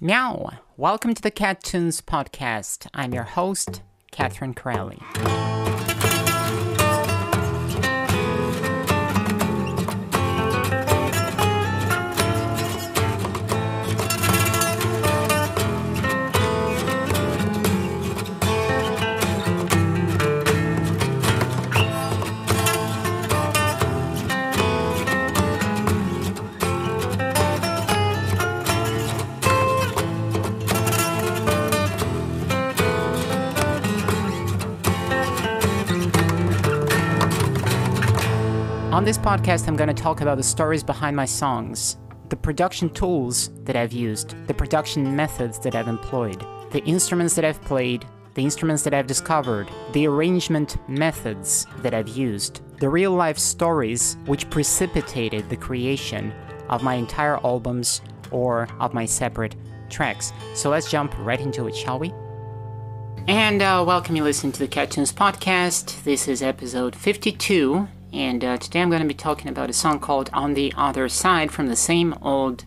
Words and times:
Meow! 0.00 0.52
Welcome 0.76 1.12
to 1.14 1.20
the 1.20 1.32
Cat 1.32 1.64
Tunes 1.64 2.00
podcast. 2.00 2.86
I'm 2.94 3.12
your 3.12 3.24
host, 3.24 3.82
Catherine 4.12 4.54
Crowley. 4.54 5.00
On 38.98 39.04
this 39.04 39.16
podcast, 39.16 39.68
I'm 39.68 39.76
going 39.76 39.86
to 39.86 39.94
talk 39.94 40.22
about 40.22 40.38
the 40.38 40.42
stories 40.42 40.82
behind 40.82 41.14
my 41.14 41.24
songs, 41.24 41.98
the 42.30 42.36
production 42.36 42.90
tools 42.90 43.48
that 43.62 43.76
I've 43.76 43.92
used, 43.92 44.34
the 44.48 44.54
production 44.54 45.14
methods 45.14 45.60
that 45.60 45.76
I've 45.76 45.86
employed, 45.86 46.44
the 46.72 46.82
instruments 46.84 47.36
that 47.36 47.44
I've 47.44 47.62
played, 47.62 48.04
the 48.34 48.42
instruments 48.42 48.82
that 48.82 48.94
I've 48.94 49.06
discovered, 49.06 49.70
the 49.92 50.08
arrangement 50.08 50.78
methods 50.88 51.64
that 51.76 51.94
I've 51.94 52.08
used, 52.08 52.60
the 52.80 52.88
real 52.88 53.12
life 53.12 53.38
stories 53.38 54.16
which 54.26 54.50
precipitated 54.50 55.48
the 55.48 55.56
creation 55.56 56.32
of 56.68 56.82
my 56.82 56.94
entire 56.94 57.36
albums 57.46 58.00
or 58.32 58.66
of 58.80 58.94
my 58.94 59.04
separate 59.04 59.54
tracks. 59.90 60.32
So 60.54 60.70
let's 60.70 60.90
jump 60.90 61.16
right 61.20 61.40
into 61.40 61.68
it, 61.68 61.76
shall 61.76 62.00
we? 62.00 62.12
And 63.28 63.62
uh, 63.62 63.84
welcome 63.86 64.16
you 64.16 64.24
listening 64.24 64.50
to 64.54 64.58
the 64.58 64.66
Cat 64.66 64.90
Tunes 64.90 65.12
podcast. 65.12 66.02
This 66.02 66.26
is 66.26 66.42
episode 66.42 66.96
52, 66.96 67.86
and 68.12 68.44
uh, 68.44 68.56
today 68.56 68.80
I'm 68.80 68.90
going 68.90 69.02
to 69.02 69.08
be 69.08 69.14
talking 69.14 69.48
about 69.48 69.70
a 69.70 69.74
song 69.74 70.00
called 70.00 70.30
On 70.32 70.54
the 70.54 70.72
Other 70.76 71.08
Side 71.08 71.50
from 71.50 71.66
the 71.68 71.76
same 71.76 72.14
old 72.22 72.64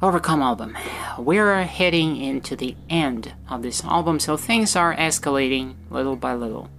Overcome 0.00 0.42
album. 0.42 0.76
We're 1.18 1.62
heading 1.62 2.16
into 2.16 2.56
the 2.56 2.74
end 2.90 3.34
of 3.48 3.62
this 3.62 3.84
album, 3.84 4.18
so 4.18 4.36
things 4.36 4.74
are 4.74 4.96
escalating 4.96 5.74
little 5.90 6.16
by 6.16 6.34
little. 6.34 6.70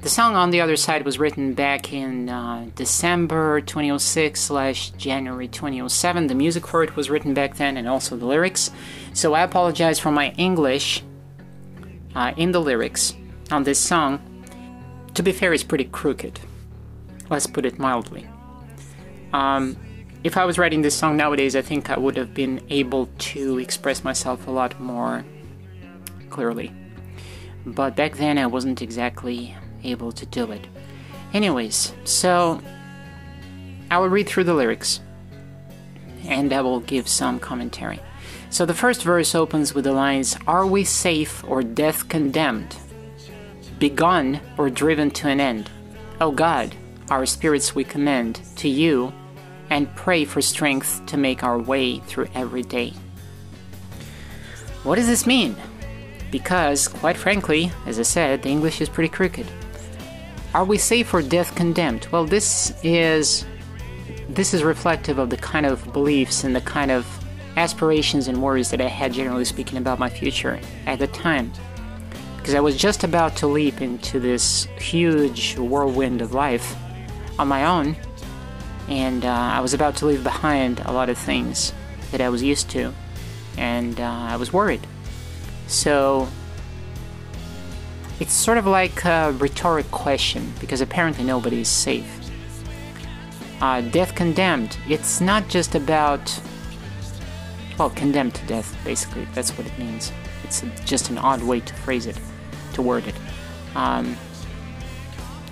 The 0.00 0.08
song 0.08 0.36
On 0.36 0.50
the 0.50 0.60
Other 0.60 0.76
Side 0.76 1.04
was 1.04 1.18
written 1.18 1.54
back 1.54 1.92
in 1.92 2.28
uh, 2.28 2.68
December 2.76 3.60
2006 3.60 4.40
slash 4.40 4.90
January 4.90 5.48
2007. 5.48 6.28
The 6.28 6.34
music 6.36 6.66
for 6.66 6.84
it 6.84 6.94
was 6.94 7.10
written 7.10 7.34
back 7.34 7.56
then 7.56 7.76
and 7.76 7.88
also 7.88 8.16
the 8.16 8.26
lyrics. 8.26 8.70
So 9.14 9.34
I 9.34 9.42
apologize 9.42 9.98
for 9.98 10.12
my 10.12 10.30
English 10.36 11.02
uh, 12.14 12.32
in 12.36 12.52
the 12.52 12.60
lyrics 12.60 13.14
on 13.50 13.64
this 13.64 13.80
song. 13.80 14.20
To 15.14 15.22
be 15.24 15.32
fair, 15.32 15.52
it's 15.52 15.64
pretty 15.64 15.86
crooked. 15.86 16.38
Let's 17.30 17.46
put 17.46 17.66
it 17.66 17.78
mildly. 17.78 18.26
Um, 19.32 19.76
if 20.24 20.36
I 20.36 20.44
was 20.44 20.58
writing 20.58 20.82
this 20.82 20.96
song 20.96 21.16
nowadays, 21.16 21.54
I 21.54 21.62
think 21.62 21.90
I 21.90 21.98
would 21.98 22.16
have 22.16 22.34
been 22.34 22.60
able 22.70 23.08
to 23.18 23.58
express 23.58 24.02
myself 24.02 24.46
a 24.46 24.50
lot 24.50 24.80
more 24.80 25.24
clearly. 26.30 26.72
But 27.64 27.96
back 27.96 28.16
then, 28.16 28.38
I 28.38 28.46
wasn't 28.46 28.82
exactly 28.82 29.54
able 29.84 30.12
to 30.12 30.26
do 30.26 30.50
it. 30.50 30.66
Anyways, 31.34 31.92
so 32.04 32.60
I 33.90 33.98
will 33.98 34.08
read 34.08 34.28
through 34.28 34.44
the 34.44 34.54
lyrics 34.54 35.00
and 36.24 36.52
I 36.52 36.60
will 36.62 36.80
give 36.80 37.08
some 37.08 37.38
commentary. 37.38 38.00
So 38.50 38.64
the 38.64 38.74
first 38.74 39.02
verse 39.02 39.34
opens 39.34 39.74
with 39.74 39.84
the 39.84 39.92
lines 39.92 40.36
Are 40.46 40.66
we 40.66 40.84
safe 40.84 41.44
or 41.44 41.62
death 41.62 42.08
condemned? 42.08 42.76
Begun 43.78 44.40
or 44.56 44.70
driven 44.70 45.10
to 45.12 45.28
an 45.28 45.40
end? 45.40 45.70
Oh 46.20 46.32
God, 46.32 46.74
our 47.10 47.26
spirits 47.26 47.74
we 47.74 47.84
commend 47.84 48.40
to 48.56 48.68
you 48.68 49.12
and 49.70 49.94
pray 49.94 50.24
for 50.24 50.40
strength 50.40 51.04
to 51.06 51.16
make 51.16 51.42
our 51.42 51.58
way 51.58 51.98
through 52.00 52.28
every 52.34 52.62
day. 52.62 52.92
What 54.82 54.96
does 54.96 55.06
this 55.06 55.26
mean? 55.26 55.56
Because, 56.30 56.88
quite 56.88 57.16
frankly, 57.16 57.70
as 57.86 57.98
I 57.98 58.02
said, 58.02 58.42
the 58.42 58.48
English 58.48 58.80
is 58.80 58.88
pretty 58.88 59.08
crooked. 59.08 59.46
Are 60.54 60.64
we 60.64 60.78
safe 60.78 61.12
or 61.12 61.22
death 61.22 61.54
condemned? 61.54 62.06
Well, 62.10 62.24
this 62.24 62.72
is 62.82 63.44
this 64.28 64.52
is 64.52 64.62
reflective 64.62 65.18
of 65.18 65.30
the 65.30 65.36
kind 65.36 65.66
of 65.66 65.92
beliefs 65.92 66.44
and 66.44 66.54
the 66.54 66.60
kind 66.60 66.90
of 66.90 67.06
aspirations 67.56 68.28
and 68.28 68.42
worries 68.42 68.70
that 68.70 68.80
I 68.80 68.88
had 68.88 69.12
generally 69.12 69.44
speaking 69.44 69.78
about 69.78 69.98
my 69.98 70.08
future 70.08 70.60
at 70.86 70.98
the 70.98 71.06
time. 71.08 71.50
Because 72.36 72.54
I 72.54 72.60
was 72.60 72.76
just 72.76 73.04
about 73.04 73.36
to 73.36 73.46
leap 73.46 73.80
into 73.80 74.20
this 74.20 74.64
huge 74.78 75.56
whirlwind 75.56 76.22
of 76.22 76.34
life 76.34 76.76
on 77.38 77.48
my 77.48 77.64
own, 77.64 77.96
and 78.88 79.24
uh, 79.24 79.28
I 79.28 79.60
was 79.60 79.74
about 79.74 79.96
to 79.96 80.06
leave 80.06 80.22
behind 80.22 80.80
a 80.80 80.92
lot 80.92 81.08
of 81.08 81.18
things 81.18 81.72
that 82.10 82.20
I 82.20 82.28
was 82.28 82.42
used 82.42 82.70
to, 82.70 82.92
and 83.56 84.00
uh, 84.00 84.04
I 84.04 84.36
was 84.36 84.52
worried. 84.52 84.86
So 85.66 86.28
it's 88.20 88.32
sort 88.32 88.58
of 88.58 88.66
like 88.66 89.04
a 89.04 89.32
rhetoric 89.32 89.90
question 89.90 90.52
because 90.60 90.80
apparently 90.80 91.24
nobody 91.24 91.60
is 91.60 91.68
safe. 91.68 92.14
Uh, 93.60 93.80
death 93.80 94.14
condemned. 94.14 94.78
It's 94.88 95.20
not 95.20 95.48
just 95.48 95.74
about 95.74 96.40
well, 97.78 97.90
condemned 97.90 98.34
to 98.34 98.46
death. 98.46 98.76
Basically, 98.84 99.24
that's 99.34 99.56
what 99.56 99.66
it 99.66 99.78
means. 99.78 100.12
It's 100.42 100.64
just 100.84 101.10
an 101.10 101.18
odd 101.18 101.42
way 101.42 101.60
to 101.60 101.74
phrase 101.74 102.06
it, 102.06 102.18
to 102.74 102.82
word 102.82 103.06
it. 103.06 103.14
Um, 103.76 104.16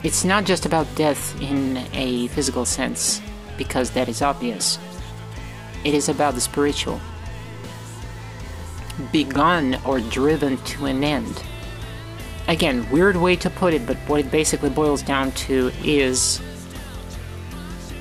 it's 0.03 0.25
not 0.25 0.45
just 0.45 0.67
about 0.67 0.87
death 0.95 1.41
in 1.41 1.79
a 1.93 2.29
physical 2.29 2.65
sense, 2.65 3.21
because 3.57 3.91
that 3.93 4.09
is 4.09 4.23
obvious. 4.23 4.79
It 5.85 5.95
is 5.95 6.09
about 6.09 6.35
the 6.35 6.41
spiritual. 6.41 7.01
Begun 9.13 9.79
or 9.85 10.01
driven 10.01 10.57
to 10.59 10.87
an 10.87 11.05
end. 11.05 11.43
Again, 12.49 12.89
weird 12.91 13.17
way 13.17 13.37
to 13.37 13.51
put 13.51 13.75
it, 13.75 13.87
but 13.87 13.97
what 14.09 14.21
it 14.21 14.31
basically 14.31 14.71
boils 14.71 15.03
down 15.03 15.33
to 15.33 15.73
is 15.83 16.41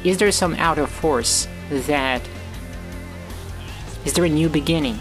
is 0.03 0.19
there 0.19 0.31
some 0.31 0.53
outer 0.55 0.85
force 0.85 1.47
that 1.71 2.21
is 4.05 4.13
there 4.13 4.25
a 4.25 4.29
new 4.29 4.49
beginning? 4.49 4.99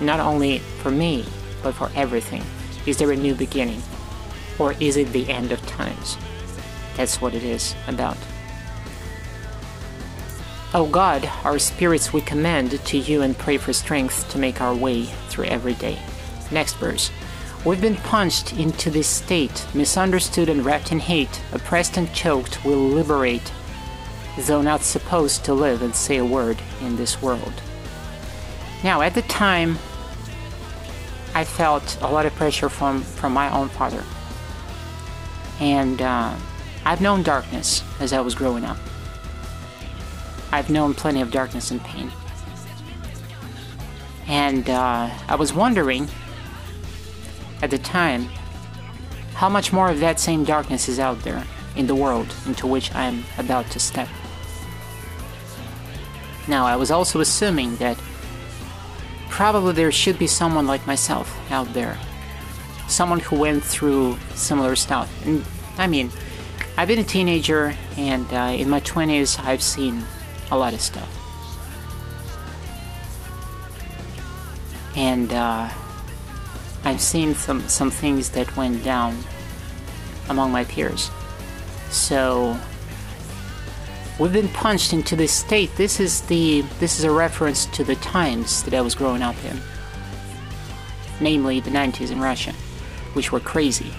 Not 0.00 0.20
only 0.20 0.58
for 0.58 0.92
me, 0.92 1.24
but 1.62 1.74
for 1.74 1.90
everything. 1.96 2.44
Is 2.86 2.98
there 2.98 3.10
a 3.10 3.16
new 3.16 3.34
beginning? 3.34 3.82
Or 4.58 4.74
is 4.80 4.96
it 4.96 5.12
the 5.12 5.28
end 5.30 5.52
of 5.52 5.64
times? 5.66 6.16
That's 6.96 7.20
what 7.20 7.34
it 7.34 7.42
is 7.42 7.74
about. 7.86 8.18
O 10.74 10.86
God, 10.86 11.30
our 11.44 11.58
spirits 11.58 12.12
we 12.12 12.22
commend 12.22 12.82
to 12.86 12.96
you 12.96 13.20
and 13.22 13.36
pray 13.36 13.58
for 13.58 13.72
strength 13.72 14.30
to 14.30 14.38
make 14.38 14.60
our 14.60 14.74
way 14.74 15.04
through 15.28 15.44
every 15.44 15.74
day. 15.74 15.98
Next 16.50 16.74
verse. 16.76 17.10
We've 17.64 17.80
been 17.80 17.96
punched 17.96 18.54
into 18.54 18.90
this 18.90 19.06
state, 19.06 19.66
misunderstood 19.74 20.48
and 20.48 20.64
wrapped 20.64 20.90
in 20.90 20.98
hate, 20.98 21.42
oppressed 21.52 21.96
and 21.96 22.12
choked, 22.12 22.64
we'll 22.64 22.88
liberate, 22.88 23.52
though 24.36 24.62
not 24.62 24.80
supposed 24.80 25.44
to 25.44 25.54
live 25.54 25.82
and 25.82 25.94
say 25.94 26.16
a 26.16 26.24
word 26.24 26.58
in 26.80 26.96
this 26.96 27.20
world. 27.20 27.52
Now, 28.82 29.02
at 29.02 29.14
the 29.14 29.22
time, 29.22 29.78
I 31.34 31.44
felt 31.44 31.98
a 32.00 32.10
lot 32.10 32.26
of 32.26 32.34
pressure 32.34 32.68
from, 32.68 33.02
from 33.02 33.32
my 33.32 33.52
own 33.52 33.68
father. 33.68 34.02
And 35.62 36.02
uh, 36.02 36.34
I've 36.84 37.00
known 37.00 37.22
darkness 37.22 37.84
as 38.00 38.12
I 38.12 38.20
was 38.20 38.34
growing 38.34 38.64
up. 38.64 38.78
I've 40.50 40.70
known 40.70 40.92
plenty 40.92 41.20
of 41.20 41.30
darkness 41.30 41.70
and 41.70 41.80
pain. 41.84 42.10
And 44.26 44.68
uh, 44.68 45.08
I 45.28 45.36
was 45.36 45.54
wondering 45.54 46.08
at 47.62 47.70
the 47.70 47.78
time 47.78 48.28
how 49.34 49.48
much 49.48 49.72
more 49.72 49.88
of 49.88 50.00
that 50.00 50.18
same 50.18 50.42
darkness 50.42 50.88
is 50.88 50.98
out 50.98 51.22
there 51.22 51.44
in 51.76 51.86
the 51.86 51.94
world 51.94 52.34
into 52.44 52.66
which 52.66 52.92
I 52.92 53.04
am 53.04 53.22
about 53.38 53.70
to 53.70 53.78
step. 53.78 54.08
Now, 56.48 56.66
I 56.66 56.74
was 56.74 56.90
also 56.90 57.20
assuming 57.20 57.76
that 57.76 57.96
probably 59.28 59.74
there 59.74 59.92
should 59.92 60.18
be 60.18 60.26
someone 60.26 60.66
like 60.66 60.84
myself 60.88 61.32
out 61.52 61.72
there. 61.72 61.96
Someone 62.88 63.20
who 63.20 63.36
went 63.36 63.62
through 63.62 64.18
similar 64.34 64.76
stuff. 64.76 65.08
And 65.24 65.44
I 65.78 65.86
mean, 65.86 66.10
I've 66.76 66.88
been 66.88 66.98
a 66.98 67.04
teenager, 67.04 67.74
and 67.96 68.26
uh, 68.32 68.54
in 68.56 68.68
my 68.70 68.80
20s, 68.80 69.42
I've 69.44 69.62
seen 69.62 70.02
a 70.50 70.56
lot 70.56 70.74
of 70.74 70.80
stuff. 70.80 71.08
And 74.96 75.32
uh, 75.32 75.70
I've 76.84 77.00
seen 77.00 77.34
some, 77.34 77.66
some 77.68 77.90
things 77.90 78.30
that 78.30 78.54
went 78.56 78.84
down 78.84 79.16
among 80.28 80.52
my 80.52 80.64
peers. 80.64 81.10
So 81.90 82.58
we've 84.18 84.32
been 84.32 84.48
punched 84.48 84.92
into 84.92 85.16
this 85.16 85.32
state. 85.32 85.74
This 85.76 86.00
is 86.00 86.22
the 86.22 86.62
this 86.80 86.98
is 86.98 87.04
a 87.04 87.10
reference 87.10 87.66
to 87.66 87.84
the 87.84 87.96
times 87.96 88.62
that 88.64 88.74
I 88.74 88.80
was 88.80 88.94
growing 88.94 89.22
up 89.22 89.36
in, 89.44 89.60
namely 91.20 91.60
the 91.60 91.70
90s 91.70 92.10
in 92.10 92.20
Russia, 92.20 92.52
which 93.14 93.32
were 93.32 93.40
crazy, 93.40 93.92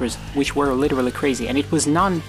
which 0.00 0.14
which 0.34 0.56
were 0.56 0.72
literally 0.72 1.10
crazy, 1.10 1.48
and 1.48 1.58
it 1.58 1.70
was 1.70 1.86
none 1.86 2.22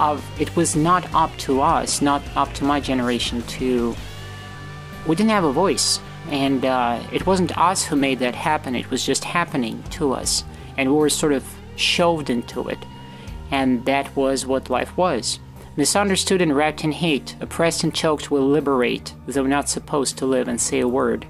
of 0.00 0.24
it 0.40 0.54
was 0.56 0.76
not 0.76 1.12
up 1.14 1.36
to 1.38 1.60
us, 1.60 2.02
not 2.02 2.22
up 2.36 2.52
to 2.54 2.64
my 2.64 2.80
generation 2.80 3.42
to. 3.42 3.94
We 5.06 5.14
didn't 5.14 5.30
have 5.30 5.44
a 5.44 5.52
voice, 5.52 6.00
and 6.30 6.64
uh, 6.64 7.00
it 7.12 7.26
wasn't 7.26 7.56
us 7.56 7.84
who 7.84 7.96
made 7.96 8.18
that 8.18 8.34
happen. 8.34 8.74
It 8.74 8.90
was 8.90 9.06
just 9.06 9.24
happening 9.24 9.82
to 9.90 10.12
us, 10.12 10.44
and 10.76 10.90
we 10.90 10.96
were 10.96 11.10
sort 11.10 11.32
of 11.32 11.44
shoved 11.76 12.30
into 12.30 12.68
it, 12.68 12.78
and 13.50 13.84
that 13.84 14.14
was 14.16 14.46
what 14.46 14.70
life 14.70 14.96
was. 14.96 15.38
Misunderstood 15.76 16.40
and 16.40 16.56
wrapped 16.56 16.84
in 16.84 16.92
hate, 16.92 17.36
oppressed 17.40 17.84
and 17.84 17.94
choked 17.94 18.30
will 18.30 18.48
liberate, 18.48 19.14
though 19.26 19.46
not 19.46 19.68
supposed 19.68 20.16
to 20.18 20.26
live 20.26 20.48
and 20.48 20.58
say 20.58 20.80
a 20.80 20.88
word 20.88 21.26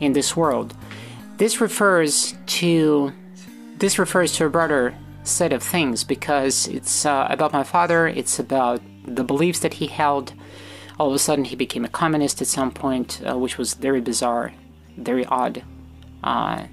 in 0.00 0.12
this 0.12 0.36
world. 0.36 0.74
This 1.38 1.60
refers 1.60 2.34
to 2.46 3.12
this 3.78 3.98
refers 3.98 4.32
to 4.32 4.44
a 4.44 4.50
broader 4.50 4.94
set 5.22 5.52
of 5.52 5.62
things 5.62 6.04
because 6.04 6.66
it's 6.68 7.06
uh, 7.06 7.26
about 7.30 7.52
my 7.52 7.62
father, 7.62 8.08
it's 8.08 8.38
about 8.38 8.80
the 9.04 9.24
beliefs 9.24 9.60
that 9.60 9.74
he 9.74 9.86
held. 9.86 10.32
All 10.98 11.08
of 11.08 11.14
a 11.14 11.18
sudden, 11.18 11.44
he 11.44 11.56
became 11.56 11.84
a 11.84 11.88
communist 11.88 12.40
at 12.42 12.48
some 12.48 12.70
point, 12.70 13.20
uh, 13.26 13.38
which 13.38 13.56
was 13.56 13.74
very 13.74 14.00
bizarre, 14.00 14.52
very 14.96 15.24
odd. 15.26 15.62
Uh, 16.22 16.64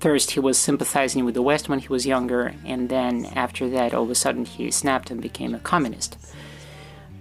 first, 0.00 0.32
he 0.32 0.40
was 0.40 0.58
sympathizing 0.58 1.24
with 1.24 1.34
the 1.34 1.42
West 1.42 1.68
when 1.68 1.80
he 1.80 1.88
was 1.88 2.06
younger, 2.06 2.54
and 2.64 2.88
then 2.88 3.26
after 3.34 3.68
that, 3.70 3.92
all 3.92 4.04
of 4.04 4.10
a 4.10 4.14
sudden, 4.14 4.44
he 4.44 4.70
snapped 4.70 5.10
and 5.10 5.20
became 5.20 5.54
a 5.54 5.58
communist. 5.58 6.16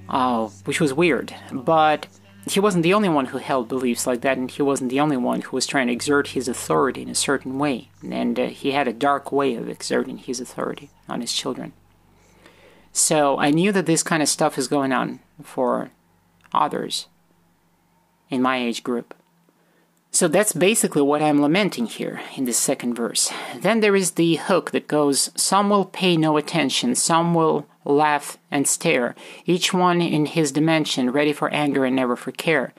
Uh, 0.07 0.47
which 0.65 0.79
was 0.79 0.93
weird, 0.93 1.33
but 1.51 2.07
he 2.47 2.59
wasn't 2.59 2.83
the 2.83 2.93
only 2.93 3.09
one 3.09 3.27
who 3.27 3.39
held 3.39 3.67
beliefs 3.67 4.05
like 4.05 4.21
that, 4.21 4.37
and 4.37 4.51
he 4.51 4.61
wasn't 4.61 4.91
the 4.91 4.99
only 4.99 5.17
one 5.17 5.41
who 5.41 5.55
was 5.55 5.65
trying 5.65 5.87
to 5.87 5.93
exert 5.93 6.29
his 6.29 6.47
authority 6.47 7.01
in 7.01 7.09
a 7.09 7.15
certain 7.15 7.57
way. 7.57 7.89
And 8.07 8.39
uh, 8.39 8.47
he 8.47 8.71
had 8.71 8.87
a 8.87 8.93
dark 8.93 9.31
way 9.31 9.55
of 9.55 9.67
exerting 9.67 10.17
his 10.19 10.39
authority 10.39 10.91
on 11.09 11.21
his 11.21 11.33
children. 11.33 11.73
So 12.93 13.39
I 13.39 13.49
knew 13.49 13.71
that 13.71 13.87
this 13.87 14.03
kind 14.03 14.21
of 14.21 14.29
stuff 14.29 14.57
is 14.57 14.67
going 14.67 14.93
on 14.93 15.19
for 15.43 15.89
others 16.53 17.07
in 18.29 18.41
my 18.41 18.57
age 18.57 18.83
group. 18.83 19.13
So 20.11 20.29
that's 20.29 20.53
basically 20.53 21.01
what 21.01 21.21
I'm 21.21 21.41
lamenting 21.41 21.87
here 21.87 22.21
in 22.37 22.45
this 22.45 22.57
second 22.57 22.93
verse. 22.93 23.33
Then 23.57 23.81
there 23.81 23.97
is 23.97 24.11
the 24.11 24.35
hook 24.35 24.71
that 24.71 24.87
goes 24.87 25.29
Some 25.35 25.69
will 25.69 25.83
pay 25.83 26.15
no 26.15 26.37
attention, 26.37 26.95
some 26.95 27.33
will 27.33 27.67
laugh 27.85 28.37
and 28.51 28.67
stare, 28.67 29.15
each 29.45 29.73
one 29.73 30.01
in 30.01 30.25
his 30.25 30.51
dimension, 30.51 31.11
ready 31.11 31.31
for 31.31 31.49
anger 31.53 31.85
and 31.85 31.95
never 31.95 32.15
for 32.15 32.31
care. 32.31 32.73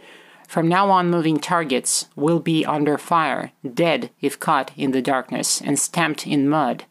From 0.46 0.68
now 0.68 0.90
on, 0.90 1.10
moving 1.10 1.38
targets 1.38 2.06
will 2.14 2.38
be 2.38 2.64
under 2.64 2.98
fire, 2.98 3.52
dead 3.74 4.10
if 4.20 4.38
caught 4.38 4.70
in 4.76 4.90
the 4.90 5.02
darkness, 5.02 5.60
and 5.60 5.78
stamped 5.78 6.26
in 6.26 6.48
mud 6.48 6.84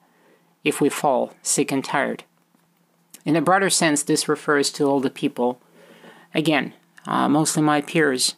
if 0.64 0.82
we 0.82 0.90
fall, 0.90 1.34
sick 1.42 1.72
and 1.72 1.84
tired. 1.84 2.24
In 3.24 3.36
a 3.36 3.42
broader 3.42 3.70
sense, 3.70 4.04
this 4.04 4.28
refers 4.28 4.72
to 4.72 4.86
all 4.86 5.00
the 5.00 5.10
people, 5.10 5.60
again, 6.34 6.74
uh, 7.08 7.30
mostly 7.30 7.62
my 7.62 7.82
peers, 7.82 8.36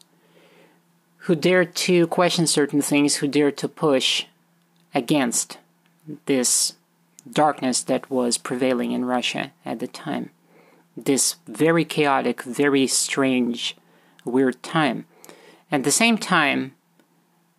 who 1.22 1.36
dared 1.36 1.76
to 1.76 2.08
question 2.08 2.48
certain 2.48 2.82
things, 2.82 3.16
who 3.16 3.28
dared 3.28 3.58
to 3.58 3.68
push 3.68 4.26
against 4.94 5.58
this 6.26 6.74
darkness 7.32 7.82
that 7.84 8.10
was 8.10 8.38
prevailing 8.38 8.92
in 8.92 9.06
Russia 9.06 9.52
at 9.66 9.80
the 9.80 9.88
time. 9.88 10.30
This 10.96 11.36
very 11.48 11.86
chaotic, 11.86 12.42
very 12.44 12.88
strange, 12.88 13.78
weird 14.26 14.62
time. 14.64 15.06
At 15.72 15.84
the 15.84 15.92
same 15.92 16.18
time, 16.18 16.74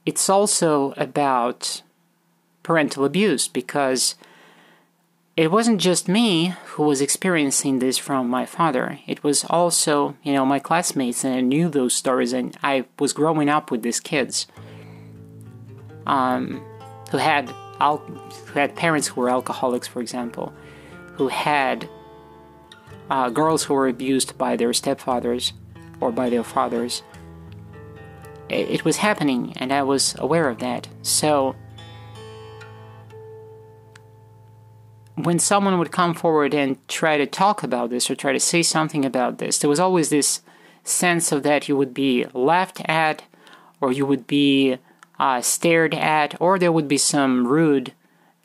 it's 0.07 0.29
also 0.29 0.93
about 0.97 1.83
parental 2.63 3.05
abuse 3.05 3.49
because 3.49 4.15
it 5.37 5.53
wasn't 5.53 5.81
just 5.81 6.09
me 6.09 6.55
who 6.67 6.83
was 6.83 7.01
experiencing 7.01 7.79
this 7.79 7.97
from 7.97 8.29
my 8.29 8.45
father. 8.45 8.99
It 9.07 9.23
was 9.23 9.45
also, 9.45 10.17
you 10.25 10.33
know, 10.33 10.45
my 10.45 10.59
classmates, 10.59 11.23
and 11.23 11.35
I 11.35 11.41
knew 11.41 11.69
those 11.69 11.95
stories, 11.95 12.33
and 12.33 12.57
I 12.63 12.87
was 12.99 13.13
growing 13.13 13.49
up 13.49 13.71
with 13.71 13.83
these 13.83 14.01
kids 14.01 14.49
um, 16.07 16.61
who 17.13 17.19
had 17.19 17.55
al- 17.81 17.99
who 17.99 18.59
had 18.59 18.75
parents 18.77 19.09
who 19.09 19.21
were 19.21 19.31
alcoholics, 19.31 19.87
for 19.87 20.01
example, 20.01 20.53
who 21.15 21.29
had 21.29 21.89
uh, 23.11 23.31
girls 23.31 23.65
who 23.65 23.75
were 23.75 23.89
abused 23.89 24.37
by 24.37 24.57
their 24.57 24.71
stepfathers 24.71 25.53
or 26.01 26.13
by 26.13 26.29
their 26.29 26.45
fathers. 26.45 27.03
It, 28.49 28.71
it 28.71 28.85
was 28.85 28.99
happening, 28.99 29.53
and 29.57 29.73
I 29.73 29.83
was 29.83 30.15
aware 30.19 30.49
of 30.49 30.59
that. 30.59 30.89
So 31.03 31.55
when 35.15 35.39
someone 35.39 35.79
would 35.79 35.91
come 35.91 36.15
forward 36.15 36.55
and 36.55 36.77
try 36.89 37.17
to 37.17 37.27
talk 37.27 37.63
about 37.63 37.91
this 37.91 38.11
or 38.11 38.15
try 38.15 38.33
to 38.33 38.41
say 38.41 38.63
something 38.63 39.05
about 39.05 39.39
this, 39.39 39.59
there 39.59 39.71
was 39.71 39.81
always 39.81 40.11
this 40.11 40.41
sense 40.85 41.33
of 41.33 41.43
that 41.43 41.69
you 41.69 41.77
would 41.77 41.93
be 41.93 42.25
laughed 42.33 42.81
at 42.87 43.23
or 43.81 43.93
you 43.93 44.07
would 44.07 44.27
be 44.27 44.79
uh, 45.19 45.41
stared 45.41 45.95
at, 45.95 46.41
or 46.41 46.59
there 46.59 46.73
would 46.73 46.89
be 46.89 46.99
some 46.99 47.47
rude, 47.47 47.93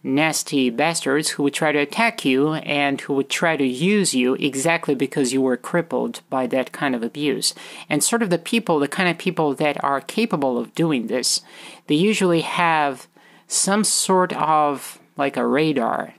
nasty 0.04 0.70
bastards 0.70 1.30
who 1.30 1.44
would 1.44 1.54
try 1.54 1.72
to 1.72 1.80
attack 1.80 2.26
you 2.26 2.54
and 2.54 3.00
who 3.02 3.14
would 3.14 3.30
try 3.30 3.56
to 3.56 3.66
use 3.66 4.14
you 4.14 4.34
exactly 4.36 4.96
because 4.96 5.32
you 5.32 5.42
were 5.42 5.56
crippled 5.56 6.22
by 6.30 6.46
that 6.48 6.72
kind 6.72 6.94
of 6.94 7.04
abuse. 7.04 7.54
And 7.90 8.04
sort 8.04 8.22
of 8.22 8.30
the 8.30 8.38
people, 8.38 8.80
the 8.80 8.88
kind 8.88 9.08
of 9.10 9.18
people 9.18 9.54
that 9.56 9.82
are 9.84 10.02
capable 10.02 10.58
of 10.58 10.76
doing 10.76 11.08
this, 11.08 11.42
they 11.88 11.96
usually 11.96 12.42
have 12.42 13.08
some 13.48 13.84
sort 13.84 14.34
of 14.34 15.00
like 15.16 15.38
a 15.38 15.48
radar 15.48 16.16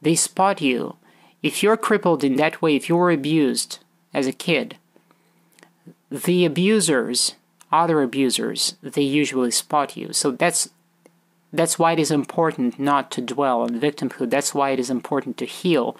they 0.00 0.14
spot 0.14 0.60
you. 0.60 0.96
If 1.42 1.62
you're 1.62 1.76
crippled 1.76 2.24
in 2.24 2.36
that 2.36 2.60
way, 2.62 2.76
if 2.76 2.88
you 2.88 2.96
were 2.96 3.10
abused 3.10 3.78
as 4.14 4.26
a 4.26 4.32
kid, 4.32 4.76
the 6.10 6.44
abusers, 6.44 7.34
other 7.70 8.02
abusers, 8.02 8.76
they 8.82 9.02
usually 9.02 9.50
spot 9.50 9.96
you. 9.96 10.12
So 10.12 10.30
that's 10.30 10.70
that's 11.52 11.78
why 11.78 11.92
it 11.92 11.98
is 11.98 12.10
important 12.10 12.78
not 12.78 13.10
to 13.12 13.22
dwell 13.22 13.62
on 13.62 13.80
victimhood. 13.80 14.30
That's 14.30 14.54
why 14.54 14.70
it 14.70 14.78
is 14.78 14.90
important 14.90 15.38
to 15.38 15.46
heal, 15.46 15.96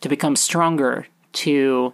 to 0.00 0.08
become 0.08 0.36
stronger, 0.36 1.08
to 1.32 1.92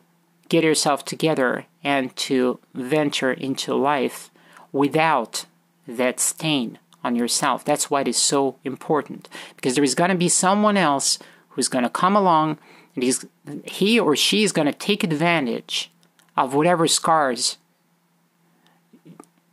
get 0.50 0.62
yourself 0.62 1.04
together, 1.04 1.64
and 1.82 2.14
to 2.16 2.58
venture 2.74 3.32
into 3.32 3.74
life 3.74 4.30
without 4.72 5.46
that 5.88 6.20
stain 6.20 6.78
on 7.02 7.16
yourself. 7.16 7.64
That's 7.64 7.90
why 7.90 8.02
it 8.02 8.08
is 8.08 8.16
so 8.16 8.56
important 8.64 9.28
because 9.56 9.74
there 9.74 9.84
is 9.84 9.94
going 9.94 10.10
to 10.10 10.16
be 10.16 10.28
someone 10.28 10.76
else 10.76 11.18
who's 11.50 11.68
going 11.68 11.84
to 11.84 11.90
come 11.90 12.16
along 12.16 12.58
and 12.94 13.04
he's 13.04 13.24
he 13.64 13.98
or 13.98 14.16
she 14.16 14.42
is 14.42 14.52
going 14.52 14.66
to 14.66 14.72
take 14.72 15.04
advantage 15.04 15.90
of 16.36 16.54
whatever 16.54 16.86
scars 16.86 17.56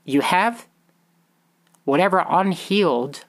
you 0.05 0.21
have, 0.21 0.67
whatever 1.85 2.25
unhealed, 2.27 3.25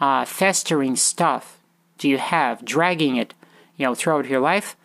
uh, 0.00 0.24
festering 0.24 0.96
stuff 0.96 1.58
do 1.98 2.08
you 2.08 2.18
have, 2.18 2.64
dragging 2.64 3.16
it, 3.16 3.34
you 3.76 3.86
know, 3.86 3.94
throughout 3.94 4.26
your 4.26 4.40
life. 4.40 4.76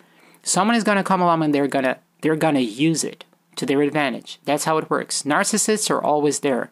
Someone 0.44 0.76
is 0.76 0.84
going 0.84 0.98
to 0.98 1.04
come 1.04 1.22
along 1.22 1.44
and 1.44 1.54
they're 1.54 1.68
gonna 1.68 2.00
they're 2.22 2.36
gonna 2.36 2.60
use 2.60 3.04
it 3.04 3.26
to 3.56 3.66
their 3.66 3.82
advantage. 3.82 4.40
That's 4.46 4.66
how 4.66 4.78
it 4.78 4.90
works. 4.90 5.24
Narcissists 5.24 5.90
are 5.90 6.02
always 6.02 6.40
there. 6.40 6.72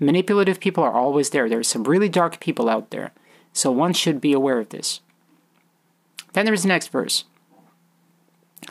Manipulative 0.00 0.60
people 0.60 0.84
are 0.84 0.92
always 0.92 1.30
there. 1.30 1.48
There 1.48 1.58
are 1.58 1.64
some 1.64 1.84
really 1.84 2.08
dark 2.08 2.40
people 2.40 2.68
out 2.68 2.90
there. 2.90 3.12
So 3.52 3.70
one 3.70 3.92
should 3.92 4.20
be 4.20 4.32
aware 4.32 4.58
of 4.58 4.70
this. 4.70 5.00
Then 6.32 6.44
there's 6.44 6.62
the 6.62 6.68
next 6.68 6.88
verse. 6.88 7.24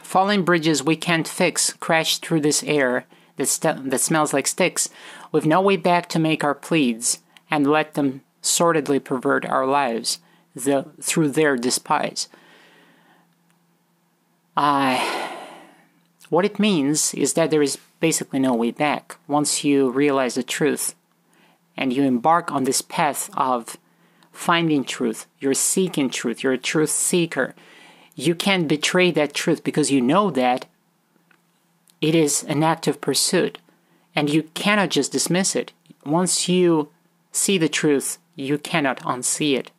Falling 0.02 0.44
bridges 0.44 0.84
we 0.84 0.96
can't 0.96 1.28
fix 1.28 1.74
crash 1.74 2.18
through 2.18 2.42
this 2.42 2.64
air 2.64 3.06
that, 3.38 3.48
st- 3.48 3.90
that 3.90 4.02
smells 4.02 4.34
like 4.34 4.48
Styx, 4.48 4.90
with 5.32 5.46
no 5.46 5.62
way 5.62 5.78
back 5.78 6.10
to 6.10 6.20
make 6.20 6.44
our 6.44 6.56
pleads, 6.56 7.20
and 7.50 7.68
let 7.68 7.94
them 7.94 8.22
sordidly 8.42 9.00
pervert 9.00 9.46
our 9.46 9.66
lives 9.66 10.20
the, 10.56 10.86
through 11.02 11.30
their 11.30 11.56
despise. 11.58 12.28
Uh, 14.56 14.98
what 16.30 16.46
it 16.46 16.60
means 16.60 17.14
is 17.14 17.34
that 17.34 17.52
there 17.52 17.62
is 17.62 17.78
basically 18.00 18.40
no 18.40 18.54
way 18.54 18.72
back 18.72 19.18
once 19.28 19.64
you 19.64 19.90
realize 19.90 20.36
the 20.36 20.44
truth 20.44 20.96
and 21.76 21.94
you 21.94 22.04
embark 22.04 22.52
on 22.52 22.66
this 22.66 22.82
path 22.82 23.30
of 23.36 23.78
finding 24.32 24.84
truth, 24.84 25.28
you're 25.40 25.54
seeking 25.54 26.10
truth, 26.10 26.44
you're 26.44 26.54
a 26.54 26.58
truth 26.58 26.90
seeker, 26.90 27.56
you 28.16 28.36
can't 28.36 28.68
betray 28.68 29.12
that 29.12 29.34
truth 29.34 29.64
because 29.64 29.92
you 29.92 30.02
know 30.02 30.30
that 30.32 30.66
it 32.04 32.14
is 32.14 32.44
an 32.44 32.64
active 32.64 33.00
pursuit 33.00 33.60
and 34.14 34.30
you 34.30 34.44
cannot 34.54 34.90
just 34.90 35.14
dismiss 35.14 35.56
it. 35.56 35.72
Once 36.06 36.50
you 36.50 36.90
see 37.32 37.58
the 37.58 37.70
truth, 37.70 38.18
you 38.36 38.58
cannot 38.58 39.00
unsee 39.00 39.58
it. 39.58 39.72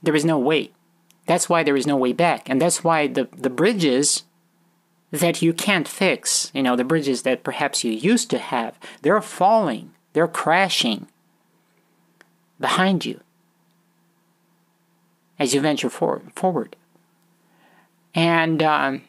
There 0.00 0.14
is 0.14 0.24
no 0.24 0.38
way 0.38 0.70
That's 1.26 1.48
why 1.48 1.64
there 1.64 1.76
is 1.76 1.88
no 1.88 1.96
way 1.96 2.12
back. 2.12 2.48
And 2.48 2.60
that's 2.62 2.84
why 2.84 3.08
the, 3.08 3.28
the 3.36 3.50
bridges 3.50 4.22
that 5.10 5.42
you 5.42 5.52
can't 5.52 5.88
fix, 5.88 6.52
you 6.54 6.62
know, 6.62 6.76
the 6.76 6.84
bridges 6.84 7.22
that 7.22 7.42
perhaps 7.42 7.82
you 7.82 7.92
used 7.92 8.30
to 8.30 8.38
have, 8.38 8.78
they're 9.02 9.20
falling, 9.20 9.92
they're 10.12 10.28
crashing 10.28 11.08
behind 12.60 13.04
you 13.04 13.20
as 15.38 15.52
you 15.52 15.60
venture 15.60 15.90
for, 15.90 16.22
forward. 16.34 16.76
And 18.14 18.62
um, 18.62 19.02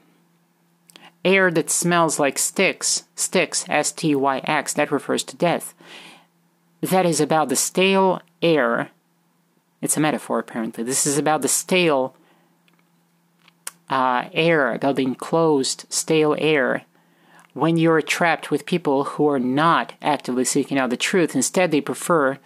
air 1.25 1.51
that 1.51 1.70
smells 1.70 2.20
like 2.20 2.38
Styx, 2.38 3.03
Styx, 3.15 3.65
S 3.70 3.92
T 3.92 4.15
Y 4.15 4.39
X, 4.44 4.74
that 4.74 4.92
refers 4.92 5.24
to 5.24 5.38
death. 5.38 5.74
That 6.82 7.06
is 7.06 7.22
about 7.22 7.50
the 7.50 7.56
stale 7.56 8.22
air. 8.42 8.89
It's 9.82 9.98
a 9.98 10.01
metaphor, 10.01 10.39
apparently. 10.39 10.84
This 10.84 11.06
is 11.06 11.18
about 11.18 11.42
the 11.42 11.48
stale 11.48 12.15
uh, 13.89 14.30
air, 14.34 14.74
about 14.74 14.96
the 14.96 15.03
enclosed, 15.03 15.86
stale 15.89 16.36
air 16.38 16.84
when 17.53 17.77
you're 17.77 18.01
trapped 18.01 18.50
with 18.50 18.65
people 18.65 19.03
who 19.03 19.30
are 19.30 19.39
not 19.39 19.94
actively 20.01 20.44
seeking 20.44 20.77
out 20.77 20.89
the 20.89 20.98
truth. 20.98 21.36
Instead, 21.36 21.72
they 21.72 21.82
prefer 21.82 22.39